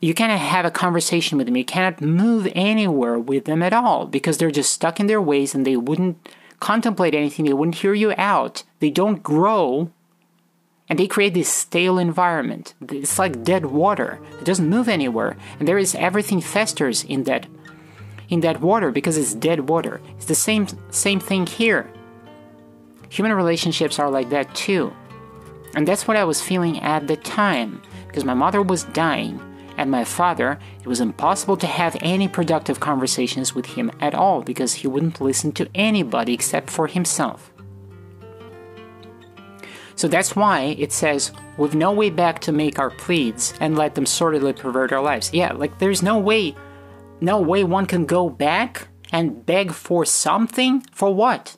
you 0.00 0.14
cannot 0.14 0.38
have 0.38 0.64
a 0.64 0.70
conversation 0.70 1.36
with 1.36 1.46
them. 1.46 1.56
You 1.56 1.64
cannot 1.64 2.00
move 2.00 2.50
anywhere 2.54 3.18
with 3.18 3.44
them 3.44 3.62
at 3.62 3.74
all 3.74 4.06
because 4.06 4.38
they're 4.38 4.50
just 4.50 4.72
stuck 4.72 4.98
in 4.98 5.06
their 5.06 5.20
ways 5.20 5.54
and 5.54 5.66
they 5.66 5.76
wouldn't 5.76 6.26
contemplate 6.60 7.14
anything. 7.14 7.46
They 7.46 7.52
wouldn't 7.52 7.76
hear 7.76 7.94
you 7.94 8.14
out. 8.16 8.62
They 8.78 8.90
don't 8.90 9.22
grow 9.22 9.90
and 10.88 10.98
they 10.98 11.06
create 11.06 11.34
this 11.34 11.48
stale 11.48 11.98
environment. 11.98 12.74
It's 12.90 13.18
like 13.18 13.44
dead 13.44 13.66
water. 13.66 14.20
It 14.40 14.44
doesn't 14.44 14.68
move 14.68 14.88
anywhere. 14.88 15.36
And 15.58 15.66
there 15.66 15.78
is 15.78 15.94
everything 15.94 16.40
festers 16.40 17.04
in 17.04 17.24
that 17.24 17.46
in 18.28 18.40
that 18.40 18.60
water 18.60 18.90
because 18.90 19.16
it's 19.16 19.34
dead 19.34 19.68
water. 19.68 20.00
It's 20.16 20.26
the 20.26 20.34
same 20.34 20.66
same 20.90 21.20
thing 21.20 21.46
here. 21.46 21.90
Human 23.08 23.32
relationships 23.32 23.98
are 23.98 24.10
like 24.10 24.30
that 24.30 24.54
too. 24.54 24.92
And 25.74 25.86
that's 25.86 26.08
what 26.08 26.16
I 26.16 26.24
was 26.24 26.42
feeling 26.42 26.80
at 26.80 27.06
the 27.06 27.16
time 27.16 27.80
because 28.08 28.24
my 28.24 28.34
mother 28.34 28.60
was 28.60 28.84
dying 28.84 29.40
and 29.80 29.90
my 29.90 30.04
father, 30.04 30.58
it 30.78 30.86
was 30.86 31.00
impossible 31.00 31.56
to 31.56 31.66
have 31.66 31.96
any 32.02 32.28
productive 32.28 32.80
conversations 32.80 33.54
with 33.54 33.64
him 33.64 33.90
at 33.98 34.14
all 34.14 34.42
because 34.42 34.74
he 34.74 34.86
wouldn't 34.86 35.22
listen 35.22 35.52
to 35.52 35.70
anybody 35.74 36.34
except 36.34 36.68
for 36.68 36.86
himself. 36.86 37.50
So 39.96 40.06
that's 40.06 40.36
why 40.36 40.76
it 40.78 40.92
says, 40.92 41.32
we've 41.56 41.74
no 41.74 41.92
way 41.92 42.10
back 42.10 42.40
to 42.40 42.52
make 42.52 42.78
our 42.78 42.90
pleads 42.90 43.54
and 43.58 43.74
let 43.74 43.94
them 43.94 44.04
sordidly 44.04 44.52
pervert 44.52 44.92
our 44.92 45.00
lives. 45.00 45.32
Yeah, 45.32 45.54
like 45.54 45.78
there's 45.78 46.02
no 46.02 46.18
way, 46.18 46.54
no 47.22 47.40
way 47.40 47.64
one 47.64 47.86
can 47.86 48.04
go 48.04 48.28
back 48.28 48.88
and 49.10 49.46
beg 49.46 49.72
for 49.72 50.04
something? 50.04 50.82
For 50.92 51.14
what? 51.14 51.56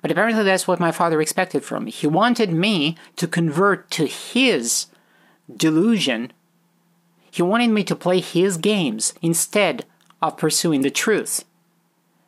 But 0.00 0.10
apparently 0.10 0.44
that's 0.44 0.66
what 0.66 0.80
my 0.80 0.92
father 0.92 1.20
expected 1.20 1.62
from 1.62 1.84
me. 1.84 1.90
He 1.90 2.06
wanted 2.06 2.54
me 2.54 2.96
to 3.16 3.28
convert 3.28 3.90
to 3.90 4.06
his 4.06 4.86
delusion. 5.56 6.32
He 7.30 7.42
wanted 7.42 7.70
me 7.70 7.84
to 7.84 7.96
play 7.96 8.20
his 8.20 8.56
games 8.56 9.14
instead 9.22 9.84
of 10.20 10.36
pursuing 10.36 10.82
the 10.82 10.90
truth. 10.90 11.44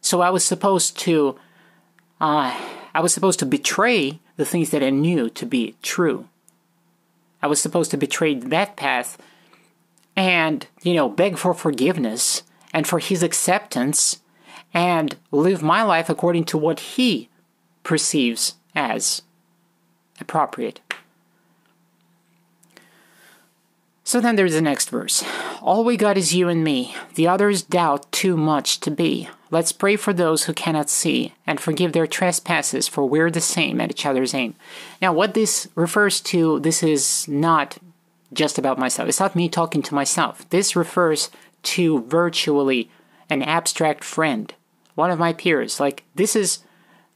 So 0.01 0.21
I 0.21 0.31
was 0.31 0.45
supposed 0.45 0.99
to, 1.01 1.39
uh, 2.21 2.59
I 2.95 3.01
was 3.01 3.13
supposed 3.13 3.39
to 3.41 3.47
betray 3.47 4.21
the 4.37 4.45
things 4.45 4.71
that 4.71 4.83
I 4.83 4.91
knew 4.91 5.29
to 5.31 5.47
be 5.47 5.77
true. 5.83 6.29
I 7.43 7.47
was 7.47 7.61
supposed 7.61 7.91
to 7.91 7.97
betray 7.97 8.35
that 8.35 8.77
path 8.77 9.19
and, 10.15 10.67
you 10.83 10.95
know, 10.95 11.09
beg 11.09 11.39
for 11.39 11.55
forgiveness 11.55 12.43
and 12.73 12.87
for 12.87 12.99
his 12.99 13.23
acceptance 13.23 14.21
and 14.73 15.17
live 15.31 15.63
my 15.63 15.83
life 15.83 16.09
according 16.09 16.45
to 16.45 16.59
what 16.59 16.81
he 16.81 17.29
perceives 17.83 18.55
as 18.75 19.23
appropriate. 20.21 20.81
So 24.13 24.21
then 24.21 24.37
there's 24.37 24.53
the 24.53 24.61
next 24.61 24.91
verse. 24.91 25.25
All 25.63 25.85
we 25.85 25.97
got 25.97 26.19
is 26.19 26.35
you 26.35 26.51
and 26.51 26.63
me. 26.63 26.95
The 27.15 27.27
others 27.27 27.63
doubt 27.63 28.13
too 28.13 28.37
much 28.37 28.79
to 28.81 28.91
be. 28.91 29.31
Let's 29.51 29.73
pray 29.73 29.97
for 29.97 30.13
those 30.13 30.45
who 30.45 30.53
cannot 30.53 30.91
see 30.91 31.33
and 31.47 31.59
forgive 31.59 31.95
their 31.95 32.07
trespasses, 32.07 32.87
for 32.87 33.09
we're 33.09 33.31
the 33.31 33.41
same 33.41 33.81
at 33.81 33.91
each 33.91 34.05
other's 34.05 34.35
aim. 34.35 34.55
Now, 35.01 35.15
what 35.15 35.33
this 35.33 35.67
refers 35.75 36.21
to, 36.25 36.61
this 36.61 36.83
is 36.83 37.27
not 37.27 37.79
just 38.35 38.59
about 38.59 38.79
myself. 38.79 39.09
It's 39.09 39.19
not 39.19 39.35
me 39.35 39.49
talking 39.49 39.81
to 39.81 39.95
myself. 39.95 40.47
This 40.51 40.77
refers 40.77 41.31
to 41.63 42.03
virtually 42.03 42.91
an 43.31 43.41
abstract 43.41 44.05
friend, 44.05 44.53
one 44.95 45.11
of 45.11 45.19
my 45.19 45.33
peers. 45.33 45.81
Like 45.81 46.05
this 46.17 46.37
is 46.37 46.59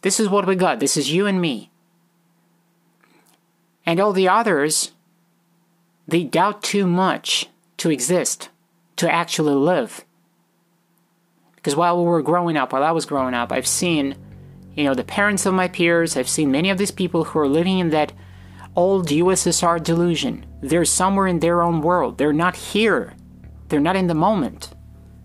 this 0.00 0.18
is 0.18 0.30
what 0.30 0.46
we 0.46 0.56
got. 0.56 0.80
This 0.80 0.96
is 0.96 1.12
you 1.12 1.26
and 1.26 1.42
me. 1.42 1.68
And 3.84 4.00
all 4.00 4.14
the 4.14 4.28
others 4.28 4.92
they 6.08 6.24
doubt 6.24 6.62
too 6.62 6.86
much 6.86 7.48
to 7.78 7.90
exist, 7.90 8.48
to 8.96 9.12
actually 9.12 9.54
live. 9.54 10.04
Because 11.56 11.76
while 11.76 11.98
we 11.98 12.08
were 12.08 12.22
growing 12.22 12.56
up, 12.56 12.72
while 12.72 12.84
I 12.84 12.92
was 12.92 13.06
growing 13.06 13.34
up, 13.34 13.50
I've 13.50 13.66
seen, 13.66 14.16
you 14.74 14.84
know, 14.84 14.94
the 14.94 15.04
parents 15.04 15.46
of 15.46 15.54
my 15.54 15.68
peers, 15.68 16.16
I've 16.16 16.28
seen 16.28 16.50
many 16.50 16.70
of 16.70 16.78
these 16.78 16.92
people 16.92 17.24
who 17.24 17.38
are 17.40 17.48
living 17.48 17.78
in 17.78 17.90
that 17.90 18.12
old 18.76 19.08
USSR 19.08 19.82
delusion. 19.82 20.46
They're 20.60 20.84
somewhere 20.84 21.26
in 21.26 21.40
their 21.40 21.62
own 21.62 21.80
world. 21.80 22.18
They're 22.18 22.32
not 22.32 22.56
here. 22.56 23.14
They're 23.68 23.80
not 23.80 23.96
in 23.96 24.06
the 24.06 24.14
moment. 24.14 24.70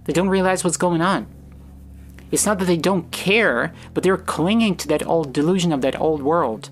They 0.05 0.13
don't 0.13 0.29
realize 0.29 0.63
what's 0.63 0.77
going 0.77 1.01
on. 1.01 1.27
It's 2.31 2.45
not 2.45 2.59
that 2.59 2.65
they 2.65 2.77
don't 2.77 3.11
care, 3.11 3.73
but 3.93 4.03
they're 4.03 4.17
clinging 4.17 4.77
to 4.77 4.87
that 4.87 5.05
old 5.05 5.33
delusion 5.33 5.71
of 5.71 5.81
that 5.81 5.99
old 5.99 6.23
world. 6.23 6.69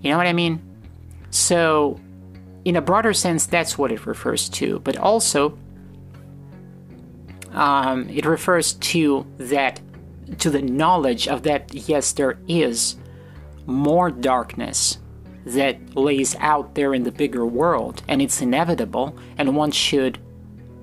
You 0.00 0.10
know 0.10 0.16
what 0.16 0.26
I 0.26 0.32
mean? 0.32 0.60
So 1.30 2.00
in 2.64 2.76
a 2.76 2.82
broader 2.82 3.12
sense, 3.12 3.46
that's 3.46 3.76
what 3.76 3.90
it 3.90 4.06
refers 4.06 4.48
to, 4.50 4.78
but 4.80 4.96
also 4.96 5.58
um, 7.52 8.08
it 8.08 8.24
refers 8.24 8.74
to 8.74 9.26
that 9.38 9.80
to 10.38 10.48
the 10.48 10.62
knowledge 10.62 11.28
of 11.28 11.42
that 11.42 11.74
yes, 11.74 12.12
there 12.12 12.38
is 12.48 12.96
more 13.66 14.10
darkness 14.10 14.98
that 15.44 15.96
lays 15.96 16.36
out 16.36 16.74
there 16.74 16.94
in 16.94 17.02
the 17.02 17.10
bigger 17.10 17.44
world, 17.44 18.02
and 18.08 18.22
it's 18.22 18.40
inevitable, 18.40 19.16
and 19.36 19.56
one 19.56 19.70
should 19.70 20.18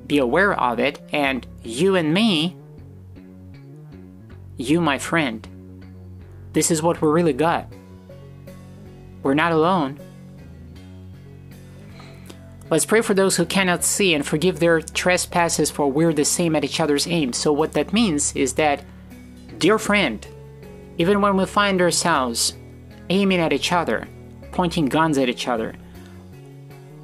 be 0.06 0.18
aware 0.18 0.54
of 0.60 0.80
it. 0.80 1.02
And 1.14 1.48
you 1.64 1.96
and 1.96 2.14
me, 2.14 2.58
you, 4.58 4.82
my 4.82 4.98
friend, 5.00 5.48
this 6.54 6.72
is 6.72 6.84
what 6.84 7.02
we 7.02 7.08
really 7.08 7.34
got. 7.34 7.72
We're 9.24 9.34
not 9.34 9.52
alone. 9.52 10.00
Let's 12.70 12.86
pray 12.86 13.02
for 13.02 13.16
those 13.16 13.36
who 13.36 13.46
cannot 13.46 13.84
see 13.84 14.14
and 14.14 14.24
forgive 14.24 14.60
their 14.60 14.80
trespasses, 14.80 15.72
for 15.72 15.92
we're 15.92 16.14
the 16.14 16.24
same 16.24 16.56
at 16.56 16.64
each 16.64 16.80
other's 16.80 17.08
aim. 17.08 17.34
So, 17.34 17.52
what 17.52 17.74
that 17.74 17.94
means 17.94 18.36
is 18.36 18.54
that, 18.54 18.84
dear 19.58 19.80
friend, 19.80 20.26
even 21.00 21.20
when 21.20 21.36
we 21.36 21.48
find 21.48 21.82
ourselves 21.82 22.54
aiming 23.10 23.40
at 23.40 23.54
each 23.54 23.72
other, 23.72 24.08
pointing 24.52 24.86
guns 24.86 25.18
at 25.18 25.30
each 25.30 25.48
other, 25.48 25.74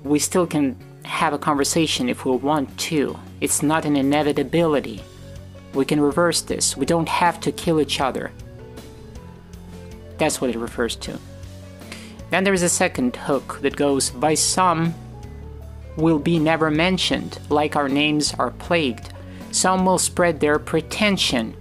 we 0.04 0.20
still 0.20 0.46
can 0.46 0.78
have 1.04 1.34
a 1.34 1.40
conversation 1.40 2.10
if 2.10 2.26
we 2.26 2.36
want 2.36 2.78
to. 2.78 3.18
It's 3.42 3.64
not 3.64 3.86
an 3.86 3.96
inevitability. 3.96 5.02
We 5.74 5.84
can 5.84 6.00
reverse 6.00 6.42
this. 6.42 6.78
We 6.78 6.86
don't 6.86 7.10
have 7.10 7.40
to 7.42 7.52
kill 7.52 7.82
each 7.82 8.00
other. 8.00 8.32
That's 10.20 10.40
what 10.40 10.52
it 10.52 10.58
refers 10.58 10.96
to. 10.98 11.18
Then 12.30 12.44
there 12.44 12.54
is 12.54 12.64
a 12.64 12.70
second 12.70 13.16
hook 13.16 13.60
that 13.62 13.76
goes, 13.76 14.12
By 14.12 14.36
some 14.36 14.94
will 15.98 16.20
be 16.20 16.40
never 16.40 16.70
mentioned, 16.70 17.40
like 17.50 17.76
our 17.76 17.90
names 17.90 18.34
are 18.34 18.52
plagued. 18.52 19.14
Some 19.52 19.86
will 19.86 19.98
spread 19.98 20.40
their 20.40 20.60
pretension, 20.60 21.56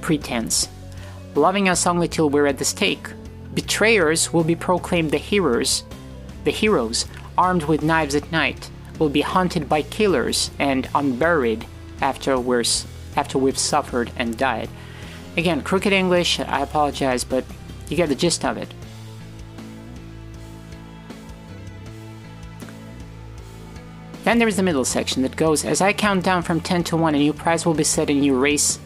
pretense, 0.00 0.68
loving 1.34 1.68
us 1.68 1.86
only 1.86 2.08
till 2.08 2.30
we're 2.30 2.46
at 2.46 2.58
the 2.58 2.64
stake. 2.64 3.08
Betrayers 3.54 4.32
will 4.32 4.44
be 4.44 4.56
proclaimed 4.56 5.10
the 5.10 5.18
heroes, 5.18 5.84
the 6.44 6.50
heroes, 6.50 7.06
armed 7.36 7.64
with 7.64 7.82
knives 7.82 8.14
at 8.14 8.30
night, 8.30 8.70
will 8.98 9.08
be 9.08 9.22
hunted 9.22 9.68
by 9.68 9.82
killers 9.82 10.50
and 10.58 10.88
unburied 10.94 11.66
after 12.00 12.38
we're 12.38 12.64
after 13.16 13.38
we've 13.38 13.58
suffered 13.58 14.10
and 14.16 14.36
died. 14.36 14.68
Again, 15.36 15.62
crooked 15.62 15.92
English, 15.92 16.40
I 16.40 16.62
apologize, 16.62 17.24
but 17.24 17.44
you 17.88 17.96
get 17.96 18.08
the 18.08 18.14
gist 18.14 18.44
of 18.44 18.56
it. 18.56 18.72
Then 24.24 24.38
there 24.38 24.48
is 24.48 24.56
the 24.56 24.62
middle 24.62 24.86
section 24.86 25.22
that 25.22 25.36
goes, 25.36 25.64
As 25.64 25.82
I 25.82 25.92
count 25.92 26.24
down 26.24 26.42
from 26.42 26.60
10 26.60 26.84
to 26.84 26.96
1, 26.96 27.14
a 27.14 27.18
new 27.18 27.34
prize 27.34 27.66
will 27.66 27.74
be 27.74 27.84
set, 27.84 28.08
a 28.08 28.14
new 28.14 28.38
race 28.38 28.78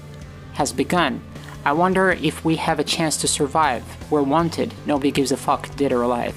has 0.55 0.73
begun. 0.73 1.23
I 1.65 1.73
wonder 1.73 2.11
if 2.11 2.45
we 2.45 2.57
have 2.57 2.81
a 2.81 2.85
chance 2.85 3.17
to 3.19 3.29
survive. 3.29 3.85
We're 4.11 4.23
wanted. 4.23 4.75
Nobody 4.85 5.13
gives 5.13 5.31
a 5.31 5.37
fuck, 5.37 5.75
dead 5.77 5.93
or 5.93 6.03
alive. 6.03 6.37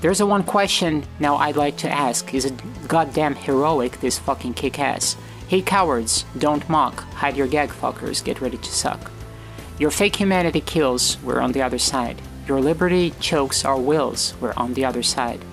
There's 0.00 0.20
a 0.20 0.26
one 0.26 0.42
question 0.42 1.04
now 1.20 1.36
I'd 1.36 1.56
like 1.56 1.76
to 1.78 1.90
ask. 1.90 2.34
Is 2.34 2.44
it 2.44 2.88
goddamn 2.88 3.36
heroic, 3.36 4.00
this 4.00 4.18
fucking 4.18 4.54
kick 4.54 4.80
ass? 4.80 5.16
Hey 5.46 5.62
cowards, 5.62 6.24
don't 6.38 6.68
mock, 6.68 7.00
hide 7.12 7.36
your 7.36 7.46
gag 7.46 7.68
fuckers, 7.68 8.24
get 8.24 8.40
ready 8.40 8.56
to 8.56 8.72
suck. 8.72 9.12
Your 9.78 9.92
fake 9.92 10.16
humanity 10.16 10.60
kills, 10.60 11.18
we're 11.22 11.40
on 11.40 11.52
the 11.52 11.62
other 11.62 11.78
side. 11.78 12.20
Your 12.48 12.60
liberty 12.60 13.12
chokes 13.20 13.64
our 13.64 13.78
wills, 13.78 14.34
we're 14.40 14.54
on 14.56 14.74
the 14.74 14.84
other 14.84 15.04
side. 15.04 15.44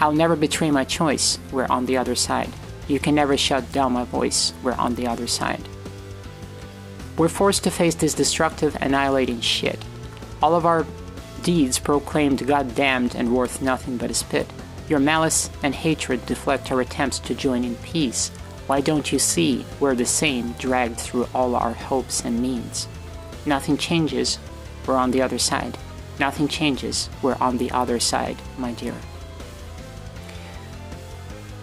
I'll 0.00 0.12
never 0.12 0.36
betray 0.36 0.70
my 0.70 0.84
choice, 0.84 1.38
we're 1.50 1.66
on 1.66 1.86
the 1.86 1.96
other 1.96 2.14
side. 2.14 2.50
You 2.86 3.00
can 3.00 3.16
never 3.16 3.36
shut 3.36 3.70
down 3.72 3.92
my 3.92 4.04
voice, 4.04 4.52
we're 4.62 4.72
on 4.72 4.94
the 4.94 5.08
other 5.08 5.26
side. 5.26 5.68
We're 7.16 7.28
forced 7.28 7.64
to 7.64 7.70
face 7.72 7.96
this 7.96 8.14
destructive, 8.14 8.76
annihilating 8.80 9.40
shit. 9.40 9.84
All 10.40 10.54
of 10.54 10.66
our 10.66 10.86
deeds 11.42 11.80
proclaimed 11.80 12.46
goddamned 12.46 13.16
and 13.16 13.34
worth 13.34 13.60
nothing 13.60 13.96
but 13.96 14.10
a 14.10 14.14
spit. 14.14 14.46
Your 14.88 15.00
malice 15.00 15.50
and 15.64 15.74
hatred 15.74 16.24
deflect 16.26 16.70
our 16.70 16.80
attempts 16.80 17.18
to 17.20 17.34
join 17.34 17.64
in 17.64 17.74
peace. 17.76 18.30
Why 18.68 18.80
don't 18.80 19.10
you 19.10 19.18
see 19.18 19.66
we're 19.80 19.96
the 19.96 20.06
same, 20.06 20.52
dragged 20.52 20.98
through 20.98 21.26
all 21.34 21.56
our 21.56 21.72
hopes 21.72 22.24
and 22.24 22.40
means? 22.40 22.86
Nothing 23.46 23.76
changes, 23.76 24.38
we're 24.86 24.96
on 24.96 25.10
the 25.10 25.22
other 25.22 25.38
side. 25.38 25.76
Nothing 26.20 26.46
changes, 26.46 27.10
we're 27.20 27.36
on 27.40 27.58
the 27.58 27.70
other 27.72 27.98
side, 27.98 28.36
my 28.56 28.72
dear. 28.72 28.94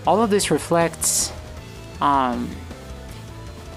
All 0.07 0.21
of 0.21 0.29
this 0.29 0.51
reflects 0.51 1.33
um, 2.01 2.49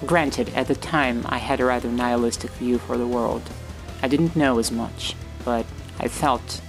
Granted, 0.05 0.49
at 0.55 0.67
the 0.67 0.75
time 0.75 1.25
I 1.27 1.39
had 1.39 1.59
a 1.59 1.65
rather 1.65 1.89
nihilistic 1.89 2.51
view 2.51 2.77
for 2.77 2.97
the 2.97 3.05
world. 3.05 3.41
I 4.01 4.07
didn't 4.07 4.35
know 4.35 4.57
as 4.57 4.71
much, 4.71 5.13
but 5.43 5.65
I 5.99 6.07
felt 6.07 6.61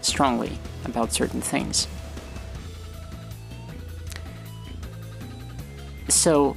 strongly 0.00 0.58
about 0.84 1.12
certain 1.12 1.40
things. 1.40 1.86
So, 6.08 6.56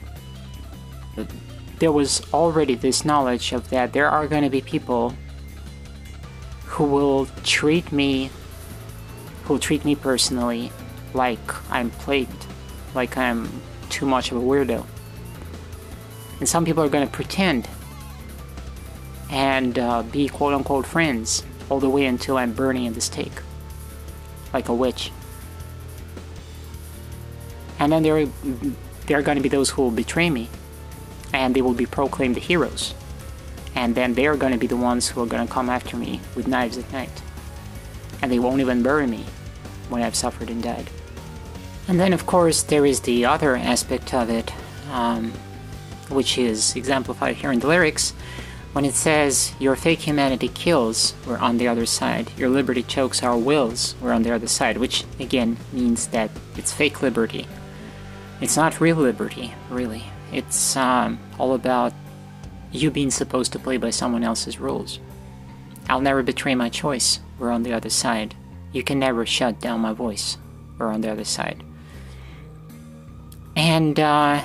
there 1.78 1.92
was 1.92 2.22
already 2.34 2.74
this 2.74 3.06
knowledge 3.06 3.54
of 3.54 3.70
that 3.70 3.94
there 3.94 4.10
are 4.10 4.28
going 4.28 4.44
to 4.44 4.50
be 4.50 4.62
people 4.62 5.14
who 6.66 6.86
will 6.86 7.28
treat 7.44 7.92
me 7.92 8.32
who 9.44 9.54
will 9.54 9.60
treat 9.60 9.84
me 9.84 9.96
personally 9.96 10.72
like 11.14 11.72
I'm 11.72 11.90
plagued, 11.92 12.46
like 12.96 13.18
I'm 13.18 13.50
too 13.90 14.06
much 14.06 14.32
of 14.32 14.38
a 14.38 14.42
weirdo. 14.42 14.86
And 16.40 16.50
some 16.50 16.66
people 16.66 16.84
are 16.84 16.90
going 16.90 17.06
to 17.06 17.14
pretend 17.14 17.68
and 19.30 19.80
uh, 19.80 20.04
be 20.04 20.28
quote 20.28 20.54
unquote 20.54 20.86
friends 20.86 21.44
all 21.70 21.80
the 21.80 21.90
way 21.90 22.06
until 22.06 22.38
I'm 22.38 22.54
burning 22.54 22.86
in 22.86 22.94
the 22.94 23.02
stake. 23.02 23.42
Like 24.54 24.68
a 24.68 24.74
witch. 24.74 25.12
And 27.80 27.92
then 27.92 28.04
there, 28.04 28.26
there 29.08 29.18
are 29.18 29.22
going 29.22 29.38
to 29.38 29.42
be 29.42 29.50
those 29.50 29.70
who 29.70 29.82
will 29.82 29.92
betray 29.92 30.30
me. 30.30 30.50
And 31.34 31.56
they 31.56 31.62
will 31.62 31.74
be 31.74 31.86
proclaimed 31.86 32.36
the 32.36 32.42
heroes. 32.42 32.94
And 33.74 33.96
then 33.96 34.16
they 34.16 34.28
are 34.28 34.36
going 34.36 34.52
to 34.52 34.60
be 34.60 34.68
the 34.68 34.76
ones 34.76 35.08
who 35.08 35.24
are 35.24 35.26
going 35.26 35.48
to 35.48 35.52
come 35.52 35.70
after 35.70 35.96
me 35.96 36.20
with 36.36 36.48
knives 36.48 36.78
at 36.78 36.92
night. 36.92 37.22
And 38.22 38.30
they 38.30 38.40
won't 38.40 38.60
even 38.60 38.84
bury 38.84 39.08
me 39.08 39.26
when 39.90 40.02
I've 40.02 40.16
suffered 40.16 40.50
and 40.50 40.62
died. 40.62 40.90
And 41.88 42.00
then, 42.00 42.14
of 42.14 42.26
course, 42.26 42.64
there 42.64 42.86
is 42.86 43.02
the 43.02 43.26
other 43.26 43.56
aspect 43.56 44.14
of 44.14 44.30
it. 44.30 44.52
Um, 44.92 45.34
which 46.12 46.38
is 46.38 46.76
exemplified 46.76 47.38
here 47.38 47.52
in 47.52 47.60
the 47.60 47.68
lyrics, 47.68 48.12
when 48.74 48.86
it 48.86 48.94
says, 48.94 49.54
Your 49.60 49.76
fake 49.76 50.00
humanity 50.00 50.50
kills, 50.50 51.14
we're 51.26 51.38
on 51.38 51.58
the 51.58 51.68
other 51.68 51.86
side. 51.86 52.32
Your 52.38 52.50
liberty 52.50 52.84
chokes 52.84 53.24
our 53.24 53.38
wills, 53.38 53.96
we're 54.02 54.14
on 54.14 54.24
the 54.24 54.34
other 54.34 54.48
side, 54.48 54.78
which 54.78 55.06
again 55.20 55.58
means 55.72 56.08
that 56.08 56.30
it's 56.56 56.74
fake 56.74 57.02
liberty. 57.02 57.48
It's 58.40 58.58
not 58.58 58.82
real 58.82 58.98
liberty, 58.98 59.54
really. 59.70 60.04
It's 60.32 60.76
um, 60.76 61.20
all 61.38 61.54
about 61.54 61.94
you 62.72 62.90
being 62.90 63.12
supposed 63.12 63.52
to 63.54 63.60
play 63.60 63.78
by 63.78 63.90
someone 63.90 64.24
else's 64.24 64.60
rules. 64.60 65.00
I'll 65.90 66.02
never 66.02 66.24
betray 66.24 66.56
my 66.56 66.70
choice, 66.70 67.20
we're 67.38 67.52
on 67.52 67.64
the 67.64 67.74
other 67.74 67.90
side. 67.90 68.36
You 68.72 68.84
can 68.84 69.00
never 69.00 69.26
shut 69.26 69.60
down 69.60 69.82
my 69.82 69.92
voice, 69.92 70.38
we're 70.78 70.88
on 70.88 71.02
the 71.02 71.12
other 71.12 71.26
side. 71.26 71.64
And, 73.56 74.00
uh, 74.00 74.42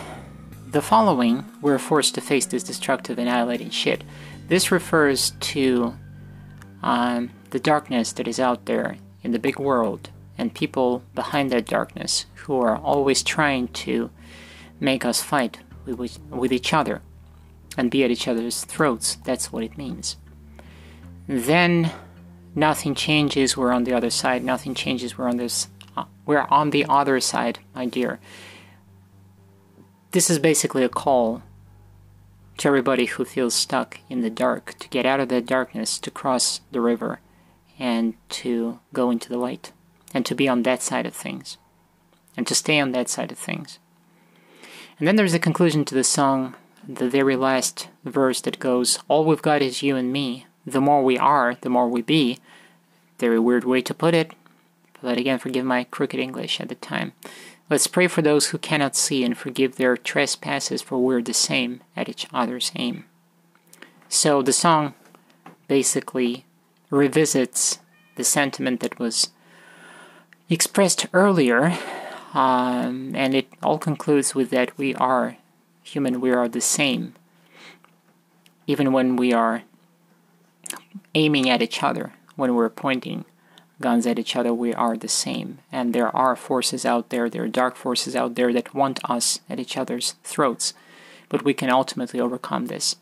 the 0.66 0.82
following, 0.82 1.44
we're 1.62 1.78
forced 1.78 2.14
to 2.16 2.20
face 2.20 2.44
this 2.46 2.62
destructive, 2.62 3.18
annihilating 3.18 3.70
shit. 3.70 4.04
This 4.48 4.70
refers 4.70 5.30
to 5.40 5.94
um, 6.82 7.30
the 7.50 7.58
darkness 7.58 8.12
that 8.12 8.28
is 8.28 8.38
out 8.38 8.66
there 8.66 8.96
in 9.22 9.32
the 9.32 9.38
big 9.38 9.58
world 9.58 10.10
and 10.36 10.52
people 10.52 11.02
behind 11.14 11.50
that 11.50 11.66
darkness 11.66 12.26
who 12.34 12.60
are 12.60 12.76
always 12.76 13.22
trying 13.22 13.68
to 13.68 14.10
make 14.78 15.04
us 15.04 15.22
fight 15.22 15.60
with, 15.86 16.20
with 16.28 16.52
each 16.52 16.74
other 16.74 17.00
and 17.78 17.90
be 17.90 18.04
at 18.04 18.10
each 18.10 18.28
other's 18.28 18.64
throats. 18.64 19.16
That's 19.24 19.52
what 19.52 19.64
it 19.64 19.78
means. 19.78 20.16
Then 21.26 21.90
nothing 22.54 22.94
changes. 22.94 23.56
We're 23.56 23.72
on 23.72 23.84
the 23.84 23.94
other 23.94 24.10
side. 24.10 24.44
Nothing 24.44 24.74
changes. 24.74 25.16
We're 25.16 25.28
on 25.28 25.38
this. 25.38 25.68
Uh, 25.96 26.04
we're 26.26 26.46
on 26.50 26.70
the 26.70 26.84
other 26.86 27.20
side, 27.20 27.60
my 27.74 27.86
dear. 27.86 28.20
This 30.16 30.30
is 30.30 30.38
basically 30.38 30.82
a 30.82 30.88
call 30.88 31.42
to 32.56 32.68
everybody 32.68 33.04
who 33.04 33.26
feels 33.26 33.52
stuck 33.52 34.00
in 34.08 34.22
the 34.22 34.30
dark 34.30 34.72
to 34.78 34.88
get 34.88 35.04
out 35.04 35.20
of 35.20 35.28
that 35.28 35.44
darkness, 35.44 35.98
to 35.98 36.10
cross 36.10 36.62
the 36.72 36.80
river, 36.80 37.20
and 37.78 38.14
to 38.30 38.78
go 38.94 39.10
into 39.10 39.28
the 39.28 39.36
light, 39.36 39.72
and 40.14 40.24
to 40.24 40.34
be 40.34 40.48
on 40.48 40.62
that 40.62 40.80
side 40.80 41.04
of 41.04 41.14
things, 41.14 41.58
and 42.34 42.46
to 42.46 42.54
stay 42.54 42.80
on 42.80 42.92
that 42.92 43.10
side 43.10 43.30
of 43.30 43.36
things. 43.36 43.78
And 44.98 45.06
then 45.06 45.16
there's 45.16 45.34
a 45.34 45.38
conclusion 45.38 45.84
to 45.84 45.94
the 45.94 46.02
song, 46.02 46.54
the 46.88 47.10
very 47.10 47.36
last 47.36 47.88
verse 48.02 48.40
that 48.40 48.58
goes, 48.58 48.98
All 49.08 49.26
we've 49.26 49.42
got 49.42 49.60
is 49.60 49.82
you 49.82 49.96
and 49.96 50.10
me. 50.10 50.46
The 50.64 50.80
more 50.80 51.04
we 51.04 51.18
are, 51.18 51.58
the 51.60 51.68
more 51.68 51.90
we 51.90 52.00
be. 52.00 52.38
Very 53.18 53.38
weird 53.38 53.64
way 53.64 53.82
to 53.82 53.92
put 53.92 54.14
it, 54.14 54.32
but 55.02 55.18
again, 55.18 55.38
forgive 55.38 55.66
my 55.66 55.84
crooked 55.84 56.18
English 56.18 56.58
at 56.58 56.70
the 56.70 56.74
time. 56.74 57.12
Let's 57.68 57.88
pray 57.88 58.06
for 58.06 58.22
those 58.22 58.48
who 58.48 58.58
cannot 58.58 58.94
see 58.94 59.24
and 59.24 59.36
forgive 59.36 59.74
their 59.74 59.96
trespasses, 59.96 60.82
for 60.82 60.98
we're 60.98 61.20
the 61.20 61.34
same 61.34 61.80
at 61.96 62.08
each 62.08 62.26
other's 62.32 62.70
aim. 62.76 63.06
So 64.08 64.40
the 64.40 64.52
song 64.52 64.94
basically 65.66 66.44
revisits 66.90 67.80
the 68.14 68.22
sentiment 68.22 68.78
that 68.80 69.00
was 69.00 69.30
expressed 70.48 71.06
earlier, 71.12 71.76
um, 72.34 73.16
and 73.16 73.34
it 73.34 73.48
all 73.64 73.78
concludes 73.78 74.32
with 74.32 74.50
that 74.50 74.78
we 74.78 74.94
are 74.94 75.36
human, 75.82 76.20
we 76.20 76.30
are 76.30 76.46
the 76.46 76.60
same, 76.60 77.14
even 78.68 78.92
when 78.92 79.16
we 79.16 79.32
are 79.32 79.64
aiming 81.16 81.50
at 81.50 81.62
each 81.62 81.82
other, 81.82 82.12
when 82.36 82.54
we're 82.54 82.70
pointing 82.70 83.24
guns 83.80 84.06
at 84.06 84.18
each 84.18 84.36
other, 84.36 84.52
we 84.54 84.72
are 84.74 84.96
the 84.96 85.08
same. 85.08 85.58
And 85.70 85.94
there 85.94 86.14
are 86.14 86.36
forces 86.36 86.84
out 86.84 87.10
there, 87.10 87.28
there 87.28 87.44
are 87.44 87.48
dark 87.48 87.76
forces 87.76 88.16
out 88.16 88.34
there 88.34 88.52
that 88.52 88.74
want 88.74 89.00
us 89.08 89.40
at 89.48 89.60
each 89.60 89.76
other's 89.76 90.14
throats. 90.24 90.74
But 91.28 91.44
we 91.44 91.54
can 91.54 91.70
ultimately 91.70 92.20
overcome 92.20 92.66
this. 92.66 92.96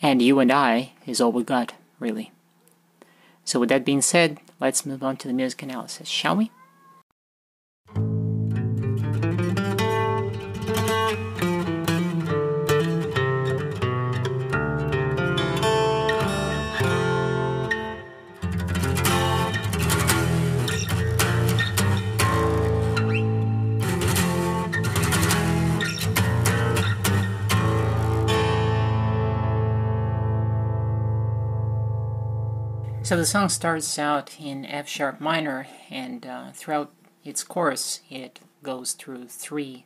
And 0.00 0.22
you 0.22 0.38
and 0.38 0.52
I 0.52 0.92
is 1.06 1.20
all 1.20 1.32
we 1.32 1.44
got, 1.44 1.74
really. 1.98 2.30
So, 3.44 3.60
with 3.60 3.68
that 3.68 3.84
being 3.84 4.00
said, 4.00 4.40
let's 4.60 4.86
move 4.86 5.02
on 5.02 5.16
to 5.18 5.28
the 5.28 5.34
music 5.34 5.62
analysis, 5.62 6.08
shall 6.08 6.36
we? 6.36 6.50
So 33.04 33.18
the 33.18 33.26
song 33.26 33.50
starts 33.50 33.98
out 33.98 34.40
in 34.40 34.64
F 34.64 34.88
sharp 34.88 35.20
minor, 35.20 35.66
and 35.90 36.24
uh, 36.24 36.52
throughout 36.52 36.90
its 37.22 37.44
course, 37.44 38.00
it 38.08 38.40
goes 38.62 38.94
through 38.94 39.28
three 39.28 39.84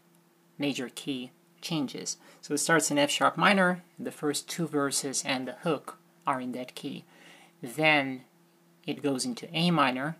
major 0.56 0.88
key 0.88 1.32
changes. 1.60 2.16
So 2.40 2.54
it 2.54 2.58
starts 2.58 2.92
in 2.92 2.98
F 2.98 3.10
sharp 3.10 3.36
minor, 3.36 3.82
the 3.98 4.12
first 4.12 4.48
two 4.48 4.68
verses 4.68 5.24
and 5.26 5.48
the 5.48 5.56
hook 5.64 5.98
are 6.28 6.40
in 6.40 6.52
that 6.52 6.76
key. 6.76 7.04
Then 7.60 8.22
it 8.86 9.02
goes 9.02 9.24
into 9.24 9.52
A 9.52 9.72
minor. 9.72 10.16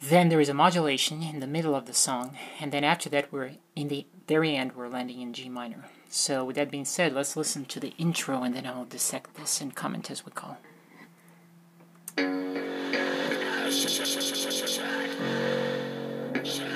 Then 0.00 0.28
there 0.28 0.40
is 0.40 0.48
a 0.48 0.54
modulation 0.54 1.22
in 1.22 1.38
the 1.38 1.46
middle 1.46 1.76
of 1.76 1.86
the 1.86 1.94
song, 1.94 2.36
and 2.58 2.72
then 2.72 2.82
after 2.82 3.08
that, 3.10 3.32
we're 3.32 3.52
in 3.76 3.86
the 3.86 4.08
very 4.26 4.56
end, 4.56 4.74
we're 4.74 4.88
landing 4.88 5.20
in 5.20 5.32
G 5.34 5.48
minor. 5.48 5.84
So, 6.08 6.44
with 6.44 6.56
that 6.56 6.72
being 6.72 6.84
said, 6.84 7.12
let's 7.12 7.36
listen 7.36 7.64
to 7.66 7.78
the 7.78 7.94
intro 7.96 8.42
and 8.42 8.56
then 8.56 8.66
I'll 8.66 8.86
dissect 8.86 9.36
this 9.36 9.60
and 9.60 9.72
comment 9.72 10.10
as 10.10 10.26
we 10.26 10.32
go. 10.34 10.56
Shut 16.44 16.71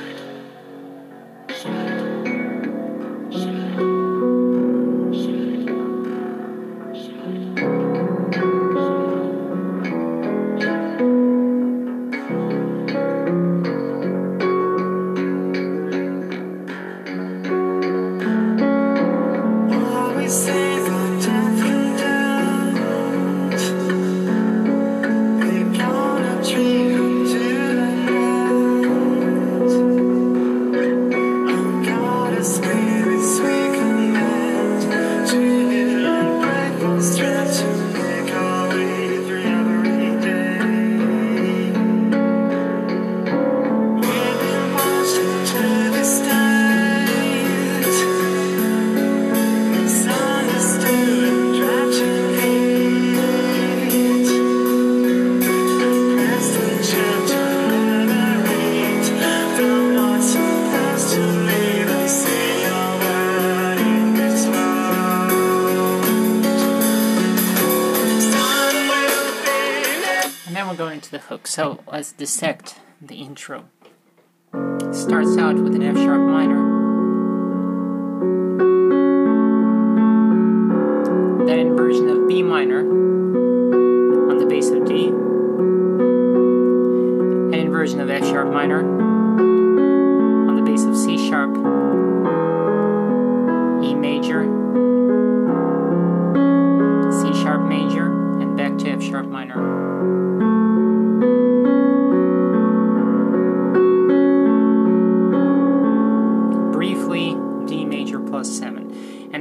Let's 71.97 72.13
dissect 72.13 72.77
the 73.01 73.15
intro. 73.15 73.71
It 74.53 74.95
starts 74.95 75.39
out 75.39 75.55
with 75.55 75.75
an 75.75 75.83
F 75.83 75.97
sharp 75.97 76.21
minor. 76.21 76.63
Then 81.47 81.59
inversion 81.59 82.11
of 82.11 82.29
B 82.29 82.43
minor 82.43 82.81
on 82.81 84.37
the 84.37 84.45
bass 84.45 84.69
of 84.69 84.85
D. 84.85 85.07
An 87.55 87.55
inversion 87.55 88.01
of 88.01 88.11
F 88.11 88.27
sharp 88.27 88.53
minor 88.53 88.96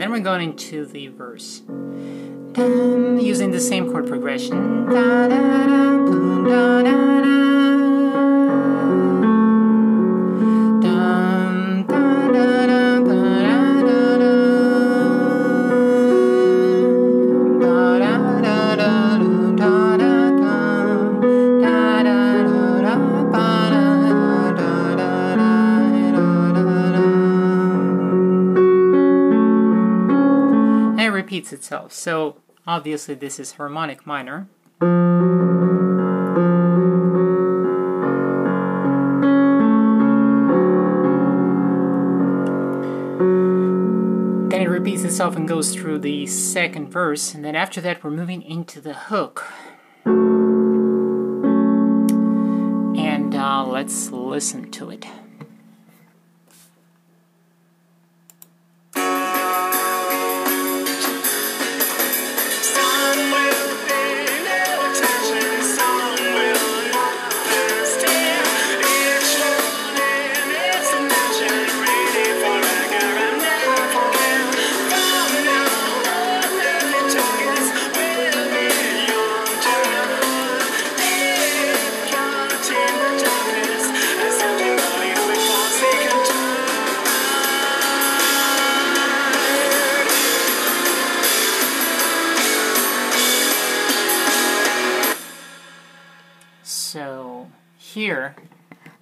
Then 0.06 0.12
we're 0.12 0.20
going 0.20 0.52
into 0.52 0.86
the 0.86 1.08
verse. 1.08 1.64
Using 2.56 3.50
the 3.50 3.60
same 3.60 3.92
chord 3.92 4.06
progression. 4.08 4.86
Da, 4.86 5.28
da, 5.28 5.66
da, 5.66 6.06
boom, 6.06 6.44
repeats 31.46 31.54
itself. 31.54 31.94
So 31.94 32.38
obviously 32.66 33.16
this 33.16 33.40
is 33.40 33.54
harmonic 33.54 34.06
minor. 34.08 34.48
Then 44.50 44.62
it 44.62 44.70
repeats 44.70 45.04
itself 45.04 45.36
and 45.36 45.48
goes 45.48 45.76
through 45.76 46.00
the 46.00 46.26
second 46.28 46.92
verse, 46.92 47.36
and 47.36 47.46
then 47.46 47.56
after 47.56 47.82
that 47.82 48.04
we're 48.04 48.12
moving 48.12 48.42
into 48.42 48.82
the 48.82 48.94
hook. 48.94 49.46
And 52.98 53.36
uh, 53.36 53.66
let's 53.66 54.12
listen 54.12 54.72
to 54.72 54.90
it. 54.90 55.06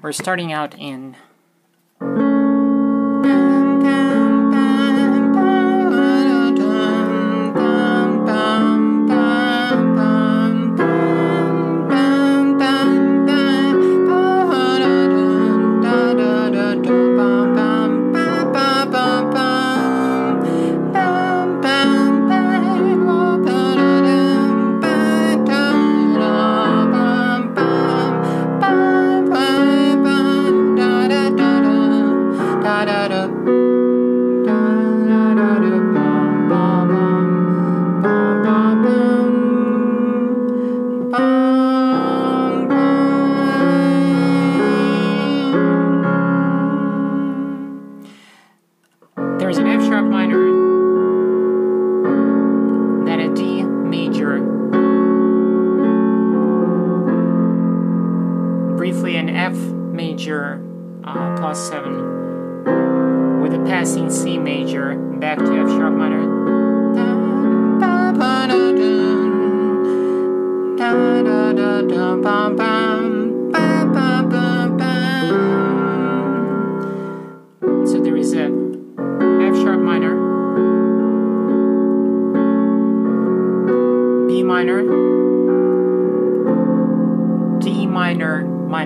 We're 0.03 0.11
starting 0.11 0.51
out 0.51 0.75
in... 0.77 1.15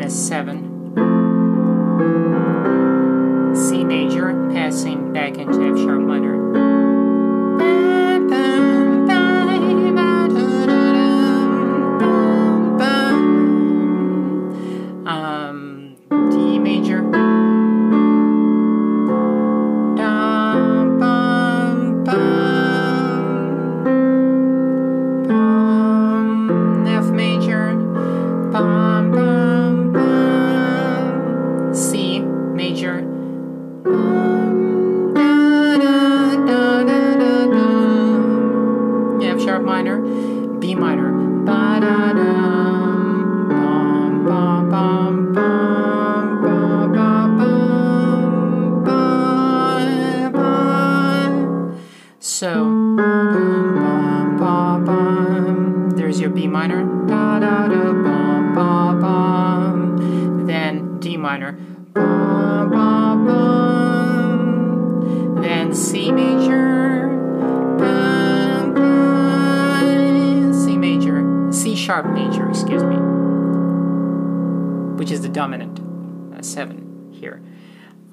7. 0.10 0.67
C 65.78 66.12
major, 66.12 67.08
C 70.52 70.76
major, 70.76 71.52
C 71.54 71.76
sharp 71.76 72.08
major, 72.08 72.50
excuse 72.50 72.84
me, 72.84 72.96
which 74.98 75.12
is 75.12 75.22
the 75.22 75.30
dominant 75.30 75.80
uh, 76.36 76.42
seven 76.42 77.12
here. 77.14 77.44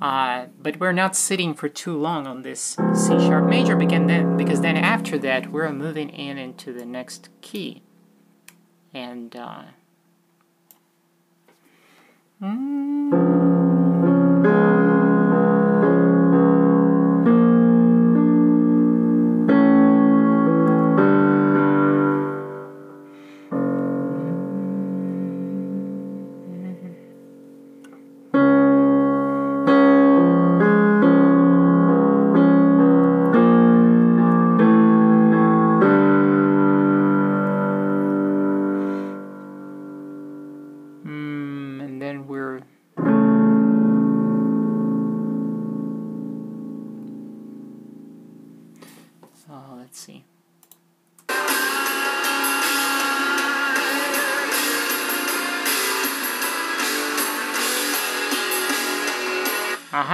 Uh, 0.03 0.48
but 0.61 0.79
we're 0.79 0.92
not 0.92 1.16
sitting 1.16 1.55
for 1.55 1.70
too 1.70 1.96
long 1.96 2.27
on 2.27 2.42
this 2.42 2.77
C 2.92 3.18
sharp 3.20 3.46
major 3.46 3.77
because 3.77 4.07
then, 4.07 4.37
because 4.37 4.61
then 4.61 4.77
after 4.77 5.16
that 5.18 5.50
we're 5.50 5.72
moving 5.72 6.11
in 6.11 6.37
into 6.37 6.70
the 6.70 6.85
next 6.85 7.31
key. 7.40 7.83
And 8.92 9.35
uh, 9.35 9.62
mm, 12.42 13.33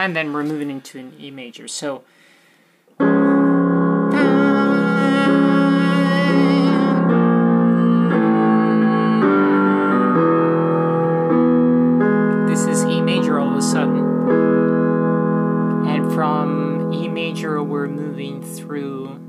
And 0.01 0.17
then 0.17 0.33
we're 0.33 0.43
moving 0.43 0.71
into 0.71 0.99
an 0.99 1.13
E 1.21 1.31
major. 1.31 1.69
So 1.69 2.05
this 12.49 12.67
is 12.67 12.83
E 12.85 13.03
major 13.03 13.39
all 13.39 13.51
of 13.51 13.59
a 13.59 13.63
sudden. 13.63 13.99
And 15.87 16.11
from 16.15 16.91
E 16.95 17.07
major, 17.07 17.63
we're 17.63 17.87
moving 17.87 18.43
through 18.43 19.21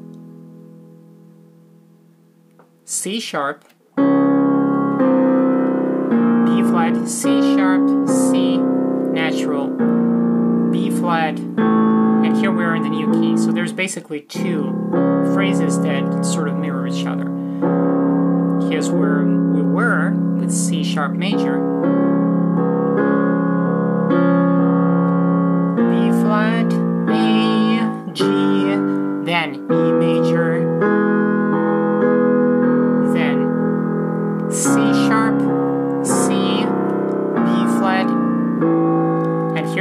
C 2.86 3.20
sharp, 3.20 3.66
B 3.98 4.04
flat, 6.64 6.96
C 7.10 7.42
sharp, 7.58 8.08
C 8.08 8.56
natural, 8.58 9.68
B 10.82 10.90
flat, 10.90 11.38
and 11.38 12.36
here 12.38 12.52
we're 12.52 12.74
in 12.76 12.82
the 12.82 12.90
new 12.90 13.12
key. 13.14 13.38
So 13.38 13.52
there's 13.52 13.72
basically 13.72 14.22
two 14.22 14.74
phrases 15.32 15.80
that 15.82 16.26
sort 16.26 16.48
of 16.48 16.56
mirror 16.56 16.88
each 16.88 17.06
other. 17.06 17.26
Here's 18.68 18.90
where 18.90 19.24
we 19.24 19.62
were 19.62 20.10
with 20.40 20.52
C 20.52 20.84
sharp 20.84 21.12
major. 21.12 21.60
B 25.78 26.10
flat, 26.20 26.74
A, 27.10 28.12
G, 28.14 28.24
then 29.24 29.54
E 29.54 29.92
major, 29.92 30.62
then 33.14 33.38
C 34.50 34.72
sharp, 35.08 35.21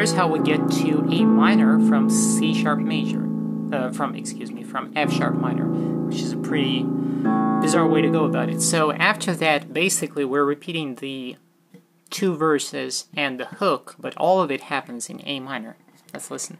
here's 0.00 0.12
how 0.12 0.26
we 0.26 0.38
get 0.38 0.70
to 0.70 1.06
A 1.12 1.26
minor 1.26 1.78
from 1.86 2.08
C 2.08 2.54
sharp 2.54 2.78
major, 2.78 3.28
uh, 3.70 3.92
from, 3.92 4.14
excuse 4.14 4.50
me, 4.50 4.64
from 4.64 4.90
F 4.96 5.12
sharp 5.12 5.34
minor, 5.34 5.66
which 5.66 6.22
is 6.22 6.32
a 6.32 6.38
pretty 6.38 6.84
bizarre 7.60 7.86
way 7.86 8.00
to 8.00 8.08
go 8.08 8.24
about 8.24 8.48
it. 8.48 8.62
So 8.62 8.92
after 8.92 9.34
that, 9.34 9.74
basically, 9.74 10.24
we're 10.24 10.46
repeating 10.46 10.94
the 10.94 11.36
two 12.08 12.34
verses 12.34 13.08
and 13.14 13.38
the 13.38 13.44
hook, 13.44 13.96
but 13.98 14.16
all 14.16 14.40
of 14.40 14.50
it 14.50 14.62
happens 14.62 15.10
in 15.10 15.20
A 15.26 15.38
minor. 15.38 15.76
Let's 16.14 16.30
listen. 16.30 16.56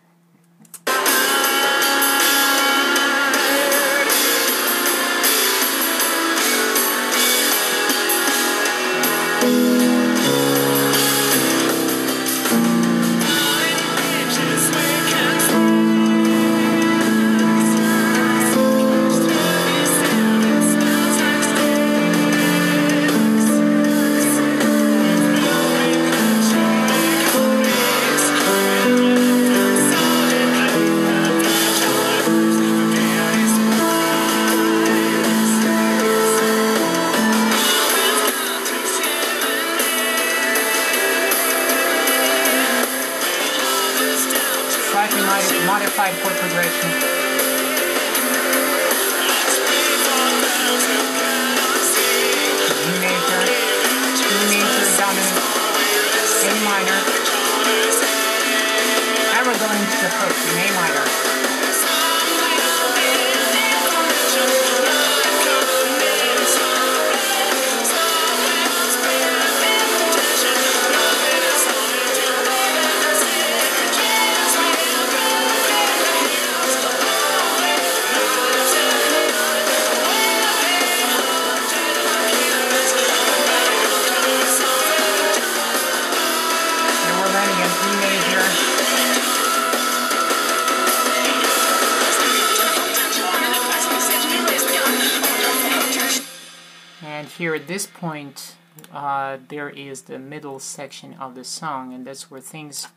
Point, 98.01 98.57
uh, 98.93 99.37
there 99.49 99.69
is 99.69 100.03
the 100.03 100.19
middle 100.19 100.59
section 100.59 101.15
of 101.15 101.35
the 101.35 101.45
song, 101.45 101.93
and 101.93 102.07
that's 102.07 102.31
where 102.31 102.41
things 102.41 102.89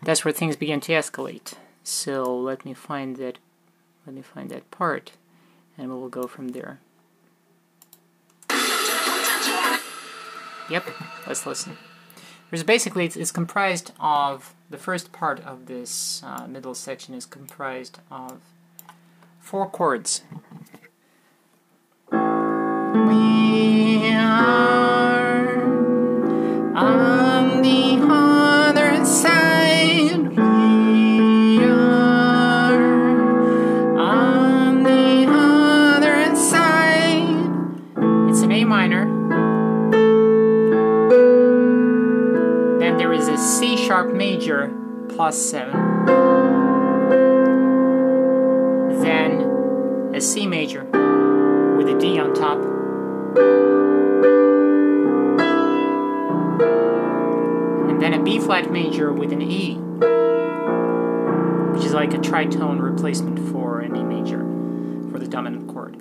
that's 0.00 0.24
where 0.24 0.32
things 0.32 0.56
begin 0.56 0.80
to 0.80 0.92
escalate. 0.92 1.54
So 1.84 2.36
let 2.36 2.64
me 2.64 2.74
find 2.74 3.16
that 3.16 3.38
let 4.06 4.14
me 4.14 4.22
find 4.22 4.50
that 4.50 4.70
part, 4.70 5.12
and 5.76 5.90
we 5.90 5.96
will 5.96 6.08
go 6.08 6.26
from 6.28 6.48
there. 6.48 6.78
Yep, 10.70 10.86
let's 11.26 11.44
listen. 11.44 11.76
There's 12.50 12.62
basically 12.62 13.04
it's, 13.04 13.16
it's 13.16 13.32
comprised 13.32 13.92
of 13.98 14.54
the 14.70 14.78
first 14.78 15.10
part 15.12 15.40
of 15.40 15.66
this 15.66 16.22
uh, 16.24 16.46
middle 16.46 16.74
section 16.74 17.14
is 17.14 17.26
comprised 17.26 17.98
of 18.10 18.40
four 19.40 19.68
chords. 19.68 20.22
Major 44.42 44.72
plus 45.08 45.36
7. 45.36 45.72
Then 49.02 50.12
a 50.14 50.20
C 50.20 50.46
major 50.46 50.91
flat 58.44 58.72
major 58.72 59.12
with 59.12 59.32
an 59.32 59.40
E, 59.40 59.76
which 61.74 61.84
is 61.84 61.92
like 61.92 62.12
a 62.12 62.18
tritone 62.18 62.80
replacement 62.80 63.38
for 63.50 63.80
an 63.80 63.94
E 63.94 64.02
major 64.02 64.40
for 65.10 65.18
the 65.18 65.28
dominant 65.28 65.68
chord. 65.68 65.96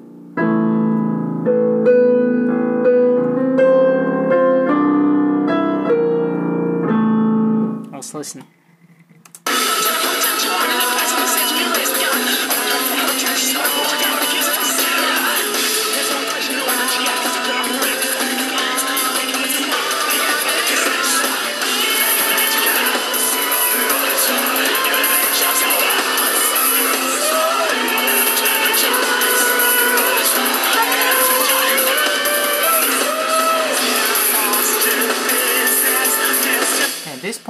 Let's 7.93 8.13
listen. 8.13 8.60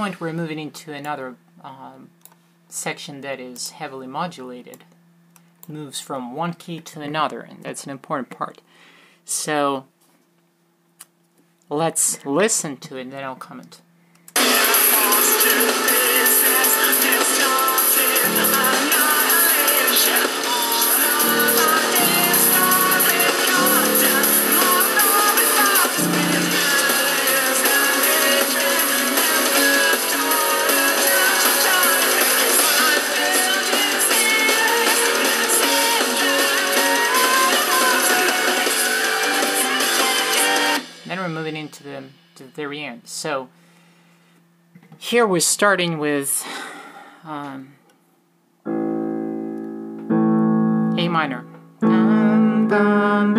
Point, 0.01 0.19
we're 0.19 0.33
moving 0.33 0.57
into 0.57 0.91
another 0.91 1.35
um, 1.63 2.09
section 2.67 3.21
that 3.21 3.39
is 3.39 3.69
heavily 3.69 4.07
modulated. 4.07 4.83
Moves 5.67 5.99
from 5.99 6.35
one 6.35 6.53
key 6.53 6.79
to 6.79 7.01
another, 7.01 7.41
and 7.41 7.61
that's 7.61 7.83
an 7.83 7.91
important 7.91 8.31
part. 8.31 8.61
So, 9.25 9.85
let's 11.69 12.25
listen 12.25 12.77
to 12.77 12.97
it, 12.97 13.01
and 13.01 13.11
then 13.11 13.23
I'll 13.23 13.35
comment. 13.35 13.81
Moving 41.33 41.55
into 41.55 41.83
the, 41.83 42.03
the 42.35 42.43
very 42.45 42.83
end. 42.83 43.01
So 43.05 43.49
here 44.97 45.25
we're 45.25 45.39
starting 45.39 45.97
with 45.97 46.45
um, 47.23 47.73
A 50.97 51.07
minor. 51.07 51.45
Bum, 51.79 52.67
bum, 52.67 53.33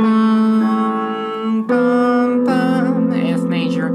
bum, 2.44 3.12
F 3.12 3.40
major. 3.42 3.90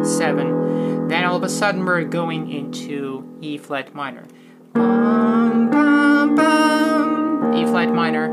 7. 0.09 1.09
Then 1.09 1.25
all 1.25 1.37
of 1.37 1.43
a 1.43 1.49
sudden 1.49 1.85
we're 1.85 2.05
going 2.05 2.51
into 2.51 3.39
E 3.41 3.59
flat 3.59 3.95
minor. 3.95 4.25
Bum, 4.73 5.71
bum, 5.71 6.35
bum, 6.35 7.55
E 7.55 7.65
flat 7.67 7.93
minor. 7.93 8.27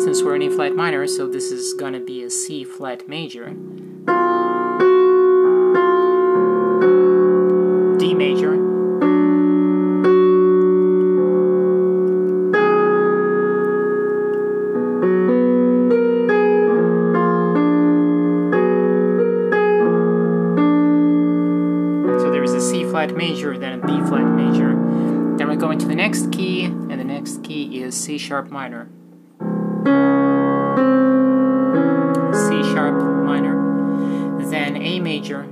Since 0.00 0.22
we're 0.22 0.36
in 0.36 0.42
E 0.42 0.48
flat 0.48 0.74
minor, 0.74 1.06
so 1.06 1.26
this 1.26 1.50
is 1.50 1.74
gonna 1.74 2.00
be 2.00 2.22
a 2.22 2.30
C 2.30 2.64
flat 2.64 3.08
major. 3.08 3.54
C 28.02 28.18
sharp 28.18 28.50
minor. 28.50 28.88
C 32.34 32.62
sharp 32.74 32.96
minor. 33.24 34.40
Then 34.44 34.76
A 34.76 34.98
major. 34.98 35.42